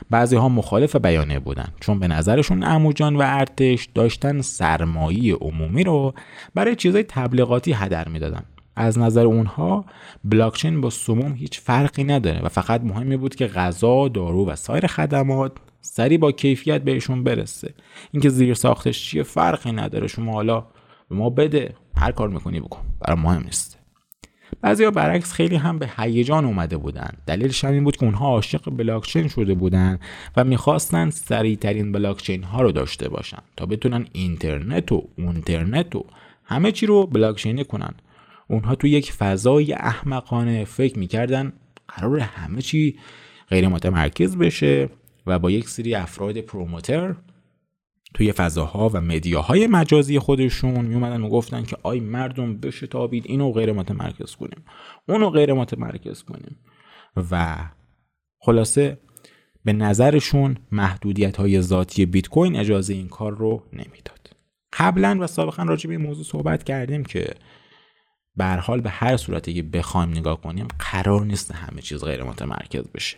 [0.09, 6.13] بعضی ها مخالف بیانیه بودن چون به نظرشون اموجان و ارتش داشتن سرمایی عمومی رو
[6.55, 8.43] برای چیزای تبلیغاتی هدر می‌دادن.
[8.77, 9.85] از نظر اونها
[10.23, 14.87] بلاکچین با سموم هیچ فرقی نداره و فقط مهمی بود که غذا، دارو و سایر
[14.87, 15.51] خدمات
[15.81, 17.73] سری با کیفیت بهشون برسه.
[18.11, 20.07] اینکه زیر ساختش چیه فرقی نداره.
[20.07, 20.65] شما حالا
[21.09, 21.75] به ما بده.
[21.95, 22.81] هر کار می‌کنی بکن.
[22.99, 23.79] برای مهم نیست.
[24.61, 27.09] بعضیا برعکس خیلی هم به هیجان اومده بودن.
[27.25, 29.99] دلیلش هم این بود که اونها عاشق بلاکچین شده بودن
[30.37, 36.05] و می‌خواستن سریعترین بلاکچین ها رو داشته باشن تا بتونن اینترنت و اونترنت و
[36.43, 37.93] همه چی رو بلاکچینی کنن.
[38.47, 41.53] اونها تو یک فضای احمقانه فکر می‌کردن
[41.87, 42.99] قرار همه چی
[43.49, 44.89] غیر متمرکز بشه
[45.27, 47.15] و با یک سری افراد پروموتر
[48.13, 53.51] توی فضاها و مدیاهای مجازی خودشون میومدن و گفتن که آی مردم بشه تابید اینو
[53.51, 54.65] غیر متمرکز کنیم
[55.07, 56.57] اونو غیر متمرکز کنیم.
[57.31, 57.57] و
[58.39, 58.97] خلاصه
[59.65, 64.29] به نظرشون محدودیت های ذاتی بیت کوین اجازه این کار رو نمی‌داد.
[64.73, 67.27] قبلا و سابقا راجع به این موضوع صحبت کردیم که
[68.37, 72.83] به حال به هر صورتی که بخوایم نگاه کنیم قرار نیست همه چیز غیر متمرکز
[72.95, 73.17] بشه.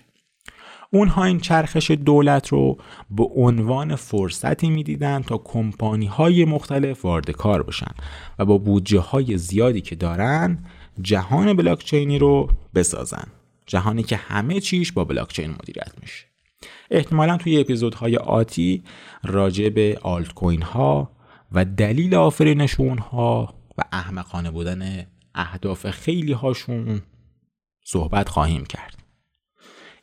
[0.92, 2.78] اونها این چرخش دولت رو
[3.12, 7.92] به عنوان فرصتی می‌دیدن تا کمپانی های مختلف وارد کار بشن
[8.40, 10.58] و با بودجه های زیادی که دارن
[11.02, 13.28] جهان بلاکچینی رو بسازن.
[13.66, 16.26] جهانی که همه چیش با بلاکچین مدیریت میشه.
[16.92, 18.84] احتمالا توی اپیزودهای آتی
[19.24, 21.12] راجع به آلت کوین ها
[21.52, 27.02] و دلیل آفرینشون ها و احمقانه بودن اهداف خیلی هاشون
[27.84, 28.96] صحبت خواهیم کرد.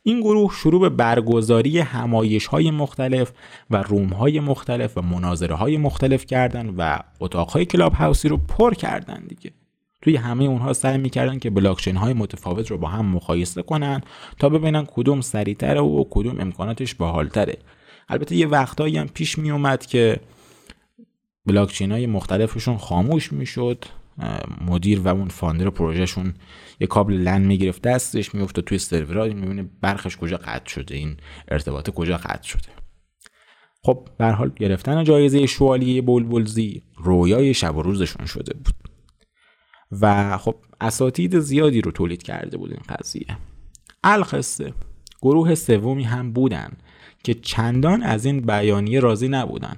[0.03, 3.31] این گروه شروع به برگزاری همایش های مختلف
[3.69, 8.37] و روم های مختلف و مناظره های مختلف کردن و اتاق های کلاب هاوسی رو
[8.37, 9.51] پر کردن دیگه.
[10.01, 14.01] توی همه اونها سعی می‌کردن که بلاکچین های متفاوت رو با هم مقایسه کنن
[14.39, 17.57] تا ببینن کدوم سریعتره و کدوم امکاناتش باحالتره.
[18.09, 20.19] البته یه وقتایی هم پیش میومد که
[21.47, 23.85] بلاکچین های مختلفشون خاموش می‌شد.
[24.67, 26.33] مدیر و اون فاندر پروژهشون
[26.79, 31.17] یه کابل لن می‌گرفت دستش میفته توی سرورها می‌بینه برخش کجا قطع شده این
[31.47, 32.69] ارتباط کجا قطع شده.
[33.83, 38.73] خب به حال گرفتن جایزه شوالیه بلبلزی رویای شب و روزشون شده بود.
[40.01, 43.37] و خب اساتید زیادی رو تولید کرده بود این قضیه.
[44.03, 44.73] الخصه
[45.21, 46.71] گروه سومی هم بودن
[47.23, 49.75] که چندان از این بیانیه راضی نبودن.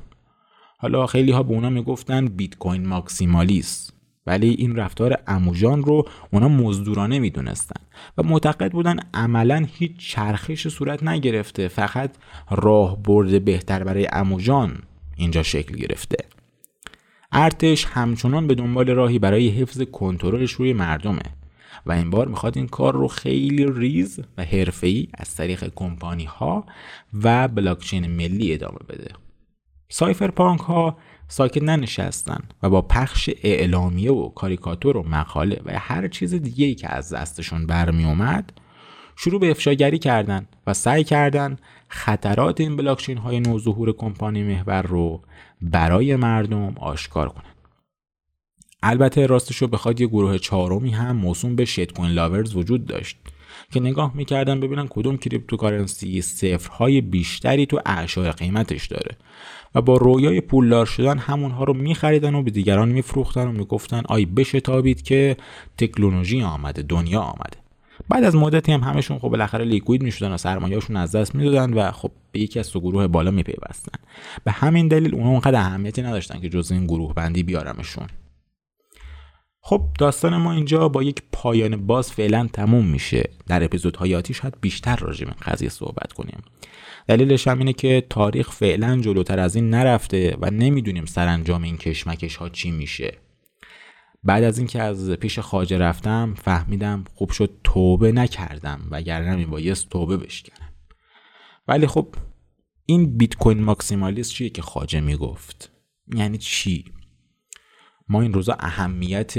[0.82, 3.94] حالا خیلی ها به اونا می‌گفتن بیت کوین ماکسیمالیست.
[4.28, 7.82] ولی این رفتار اموجان رو اونا مزدورانه می‌دونستن
[8.18, 12.12] و معتقد بودن عملا هیچ چرخش صورت نگرفته فقط
[12.52, 14.78] راه برده بهتر برای اموجان
[15.16, 16.18] اینجا شکل گرفته.
[17.32, 21.24] ارتش همچنان به دنبال راهی برای حفظ کنترلش روی مردمه
[21.86, 26.66] و این بار می‌خواد این کار رو خیلی ریز و حرفه‌ای از طریق کمپانی ها
[27.24, 29.12] و بلاکچین ملی ادامه بده.
[29.92, 36.08] سایفر پانک ها ساکت ننشستن و با پخش اعلامیه و کاریکاتور و مقاله و هر
[36.08, 38.52] چیز دیگه ای که از دستشون برمی اومد
[39.16, 45.22] شروع به افشاگری کردن و سعی کردن خطرات این بلاکچین های نوظهور کمپانی محور رو
[45.62, 47.56] برای مردم آشکار کنند.
[48.84, 53.18] البته راستش رو بخواد یه گروه چهارمی هم موسوم به shitcoin lovers وجود داشت
[53.72, 59.18] که نگاه می‌کردن ببینن کدوم cryptocurrency صفرهای بیشتری تو اعشار قیمتش داره
[59.76, 64.26] و با رویای پولدار شدن همونها رو میخریدن و به دیگران میفروختن و می‌گفتن آی
[64.26, 65.38] بشتابید که
[65.78, 67.58] تکنولوژی آینده دنیا آمده.
[68.10, 71.92] بعد از مدتی هم همشون خب بالاخره liquid می‌شدن و سرمایه‌شون از دست می‌دادن و
[71.92, 74.00] خب به یکی از گروه بالا میپیوستن.
[74.44, 78.08] به همین دلیل اونها اونقدر اهمیتی نداشتن که جز این گروه بندی بیارمشون.
[79.62, 83.30] خب داستان ما اینجا با یک پایان باز فعلا تموم میشه.
[83.48, 86.42] در اپیزودهای آتی شاید بیشتر راجع به قضیه صحبت کنیم.
[87.10, 92.36] دلیلش هم اینه که تاریخ فعلا جلوتر از این نرفته و نمی‌دونیم سرانجام این کشمکش
[92.36, 93.18] ها چی میشه.
[94.24, 100.18] بعد از اینکه از پیش خاجه رفتم فهمیدم خوب شد توبه نکردم وگرنه میبایست توبه
[100.18, 100.70] بشکنم.
[101.68, 102.08] ولی خب
[102.86, 105.72] این بیت کوین ماکسیمالیست چیه که خاجه می‌گفت؟
[106.16, 106.86] یعنی چی؟
[108.10, 109.34] ما این روزا اهمیت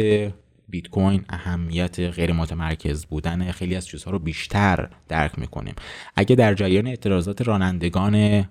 [0.71, 5.75] بیت کوین اهمیت غیر متمرکز بودن خیلی از چیزها رو بیشتر درک می‌کنیم.
[6.17, 8.45] اگه در جریان اعتراضات رانندگان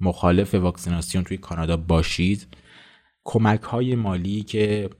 [0.00, 2.46] مخالف واکسیناسیون توی کانادا باشید
[3.24, 4.90] کمک های مالی که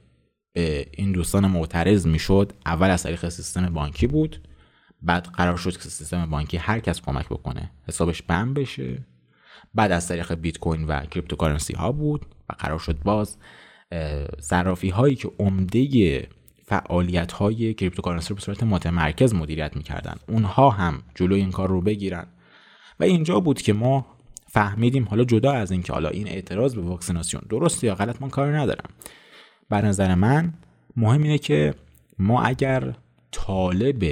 [0.92, 4.48] این دوستان معترض می‌شد اول از طریق سیستم بانکی بود
[5.02, 9.04] بعد قرار شد که سیستم بانکی هر کس کمک بکنه حسابش ban بشه.
[9.74, 13.36] بعد از طریق بیت کوین و cryptocurrency ها بود و قرار شد باز
[14.40, 16.28] صرافی هایی که عمده
[16.70, 20.14] فعالیت های cryptocurrency رو به صورت متمرکز مدیریت می‌کردن.
[20.28, 22.26] اونها هم جلو این کار رو بگیرن.
[23.00, 24.06] و اینجا بود که ما
[24.46, 28.58] فهمیدیم حالا جدا از اینکه حالا این اعتراض به واکسیناسیون درست یا غلط من کار
[28.58, 28.90] ندارم.
[29.68, 30.54] به نظر من
[30.96, 31.74] مهم اینه که
[32.18, 32.94] ما اگر
[33.32, 34.04] طالب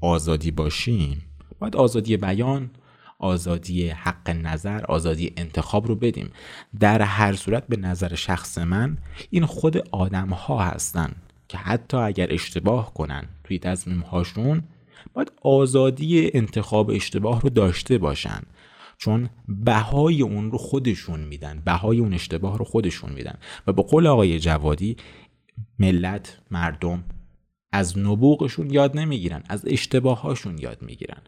[0.00, 1.22] آزادی باشیم
[1.58, 2.70] باید آزادی بیان
[3.18, 6.30] آزادی حق نظر آزادی انتخاب رو بدیم.
[6.80, 8.98] در هر صورت به نظر شخص من
[9.30, 11.12] این خود آدم ها هستن.
[11.48, 14.62] که حتی اگر اشتباه کنن توی تصمیم هاشون
[15.14, 18.42] باید آزادی انتخاب اشتباه رو داشته باشن.
[18.98, 23.38] چون بهای اون رو خودشون میدن بهای اون اشتباه رو خودشون میدن.
[23.66, 24.96] و به قول آقای جوادی
[25.78, 27.04] ملت مردم
[27.72, 31.22] از نبوغشون یاد نمی‌گیرن از اشتباهاشون یاد می‌گیرن.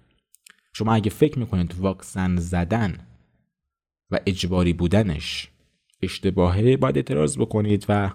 [0.73, 3.07] شما اگه فکر می‌کنید واکسن زدن
[4.11, 5.49] و اجباری بودنش
[6.03, 8.11] اشتباهه باید اعتراض بکنید و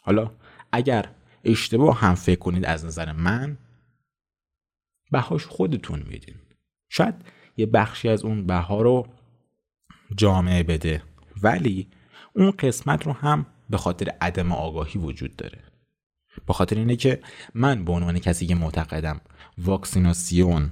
[0.00, 0.30] حالا
[0.72, 1.08] اگر
[1.44, 3.58] اشتباه هم فکر کنید از نظر من
[5.10, 6.34] بهاش خودتون میدین.
[6.88, 7.14] شاید
[7.56, 9.06] یه بخشی از اون بها رو
[10.16, 11.02] جامعه بده
[11.42, 11.88] ولی
[12.32, 15.58] اون قسمت رو هم به خاطر عدم آگاهی وجود داره.
[16.46, 17.20] به خاطر اینه که
[17.54, 19.20] من به عنوان کسی که معتقدم
[19.58, 20.70] واکسیناسیون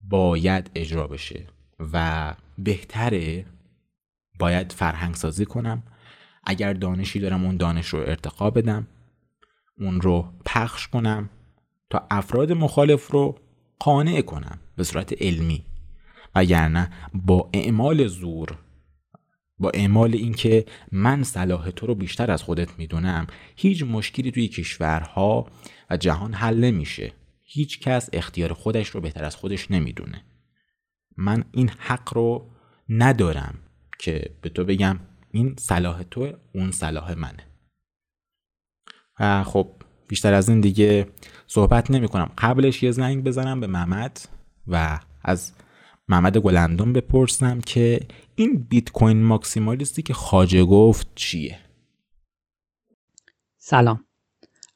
[0.00, 1.46] باید اجرا بشه
[1.92, 3.46] و بهتره
[4.38, 5.82] باید فرهنگ سازی کنم
[6.48, 8.86] اگر دانشی دارم اون دانش رو ارتقا بدم
[9.78, 11.30] اون رو پخش کنم
[11.90, 13.38] تا افراد مخالف رو
[13.78, 15.64] قانع کنم به صورت علمی.
[16.34, 18.58] وگرنه با اعمال زور
[19.58, 23.26] با اعمال اینکه من صلاح تو رو بیشتر از خودت می‌دونم
[23.56, 25.46] هیچ مشکلی توی کشورها
[25.90, 27.12] و جهان حل نمیشه.
[27.42, 30.24] هیچ کس اختیار خودش رو بهتر از خودش نمی‌دونه.
[31.16, 32.50] من این حق رو
[32.88, 33.54] ندارم
[33.98, 35.00] که به تو بگم
[35.38, 37.44] این صلاح تو اون صلاح منه.
[39.20, 39.68] و خب
[40.08, 41.06] بیشتر از این دیگه
[41.46, 44.20] صحبت نمی کنم قبلش یه زنگ بزنم به محمد
[44.66, 45.52] و از
[46.08, 48.00] محمد گلندون بپرسم که
[48.34, 51.58] این بیت کوین ماکسیمالیستی که خاجه گفت چیه؟
[53.58, 54.04] سلام.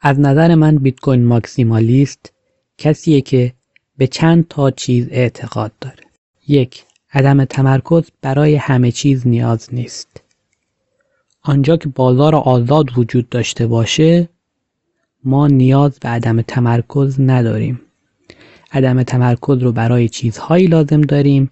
[0.01, 2.33] از نظر من بیت کوین ماکسیمالیست
[2.79, 3.55] کسیه که
[3.97, 6.05] به چند تا چیز اعتقاد داره.
[6.49, 10.22] یک عدم تمرکز برای همه چیز نیاز نیست.
[11.45, 14.29] آنجا که بازار آزاد وجود داشته باشه
[15.25, 17.81] ما نیاز به عدم تمرکز نداریم.
[18.73, 21.51] عدم تمرکز رو برای چیزهایی لازم داریم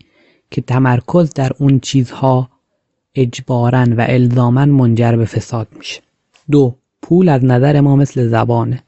[0.50, 2.50] که تمرکز در اون چیزها
[3.14, 6.00] اجبارا و الزاما منجر به فساد میشه.
[6.50, 8.82] دو پول از نظر ما مثل زبانه.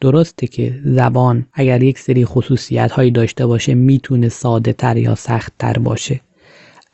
[0.00, 5.52] درسته که زبان اگر یک سری خصوصیت هایی داشته باشه می‌تونه ساده تر یا سخت
[5.58, 6.20] تر باشه.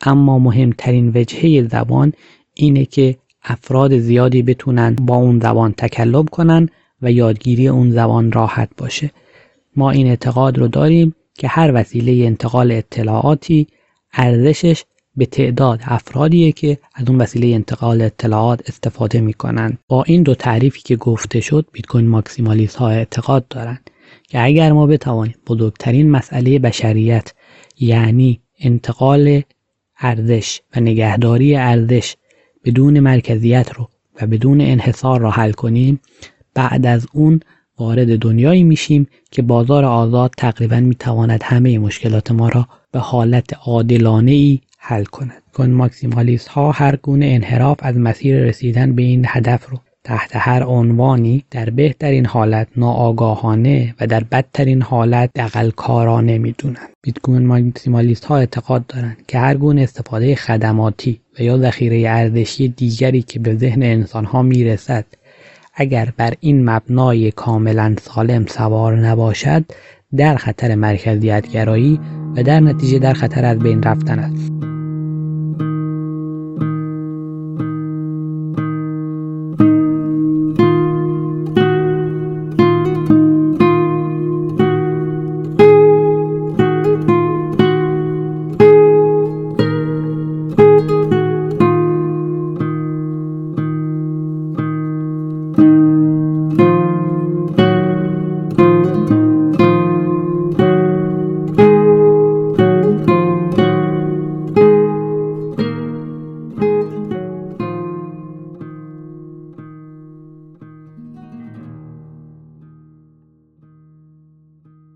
[0.01, 2.13] اما مهمترین وجهه زبان
[2.53, 6.69] اینه که افراد زیادی بتونن با اون زبان تکلم کنن
[7.01, 9.11] و یادگیری اون زبان راحت باشه.
[9.75, 13.67] ما این اعتقاد رو داریم که هر وسیله انتقال اطلاعاتی
[14.13, 14.83] ارزشش
[15.15, 19.77] به تعداد افرادیه که از اون وسیله انتقال اطلاعات استفاده می‌کنن.
[19.87, 23.89] با این دو تعریفی که گفته شد بیت کوین ماکسیمالیست ها اعتقاد دارند
[24.29, 27.33] که اگر ما بتوانیم بزرگترین مسئله بشریت
[27.79, 29.41] یعنی انتقال
[29.99, 32.15] ارزش و نگهداری ارزش
[32.65, 33.89] بدون مرکزیت رو
[34.21, 35.99] و بدون انحصار را حل کنیم
[36.53, 37.39] بعد از اون
[37.79, 44.31] وارد دنیایی میشیم که بازار آزاد تقریبا می‌تواند همه مشکلات ما را به حالت عادلانه
[44.31, 45.43] ای حل کند.
[45.53, 50.63] کن ماکسیمالیست ها هر گونه انحراف از مسیر رسیدن به این هدف رو تحت هر
[50.63, 56.89] عنوانی در بهترین حالت ناآگاهانه و در بدترین حالت دقل کارانه می‌دونند.
[57.01, 62.67] بیت کوین ماکسیمالیست ها اعتقاد دارند که هر گونه استفاده خدماتی و یا ذخیره ارزشی
[62.67, 65.05] دیگری که به ذهن انسان ها می‌رسد
[65.75, 69.65] اگر بر این مبنای کاملا سالم سوار نباشد
[70.17, 71.99] در خطر مرکزیت گرایی
[72.35, 74.72] و در نتیجه در خطر از بین رفتن است.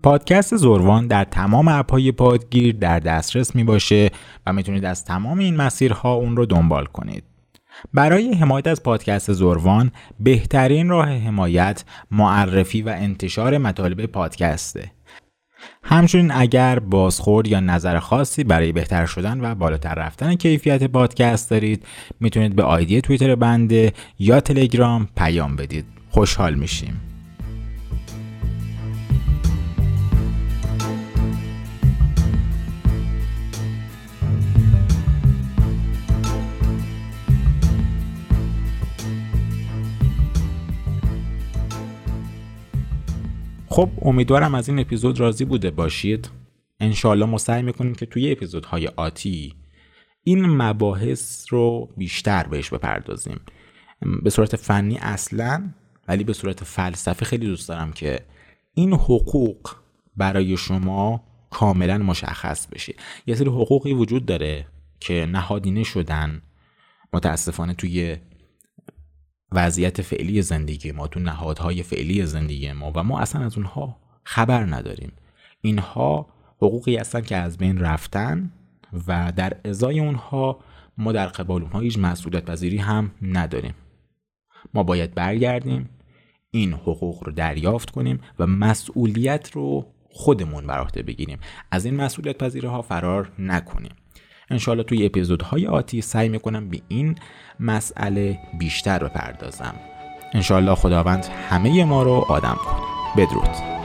[0.08, 4.10] پادکست زوروان در تمام اپهای پادگیر در دسترس می باشه
[4.46, 7.24] و می‌تونید از تمام این مسیرها اون رو دنبال کنید.
[7.94, 14.92] برای حمایت از پادکست زوروان بهترین راه حمایت معرفی و انتشار مطالب پادکسته.
[15.82, 21.84] همچنین اگر بازخورد یا نظر خاصی برای بهتر شدن و بالاتر رفتن کیفیت پادکست دارید
[22.20, 25.84] می‌تونید به آیدی توییتر بنده یا تلگرام پیام بدید.
[26.10, 27.07] خوشحال میشیم.
[43.78, 46.30] خب امیدوارم از این اپیزود راضی بوده باشید.
[46.80, 49.54] انشالله ما سعی می‌کنیم که توی اپیزودهای آتی
[50.22, 53.40] این مباحث رو بیشتر بهش بپردازیم.
[54.22, 55.70] به صورت فنی اصلا
[56.08, 58.20] ولی به صورت فلسفه خیلی دوست دارم که
[58.74, 59.70] این حقوق
[60.16, 62.94] برای شما کاملا مشخص بشه.
[63.26, 64.66] یه سری حقوقی وجود داره
[65.00, 66.42] که نهادینه شدن.
[67.12, 68.16] متاسفانه توی
[69.52, 74.64] وضعیت فعلی زندگی ما تو نهادهای فعلی زندگی ما و ما اصلا از اونها خبر
[74.64, 75.12] نداریم.
[75.60, 76.26] اینها
[76.56, 78.52] حقوقی هستن که از بین رفتن
[79.06, 80.58] و در ازای اونها
[80.98, 83.74] ما در قبال اونها هیچ مسئولیت پذیری هم نداریم.
[84.74, 85.88] ما باید برگردیم
[86.50, 91.38] این حقوق رو دریافت کنیم و مسئولیت رو خودمون بر عهده بگیریم.
[91.70, 93.92] از این مسئولیت پذیری ها فرار نکنیم.
[94.50, 97.14] انشالله توی اپیزودهای آتی سعی می‌کنم به این
[97.60, 99.74] مسئله بیشتر بپردازم.
[100.34, 102.88] انشالله خداوند همه ما رو آدم کنه.
[103.16, 103.77] بدرود.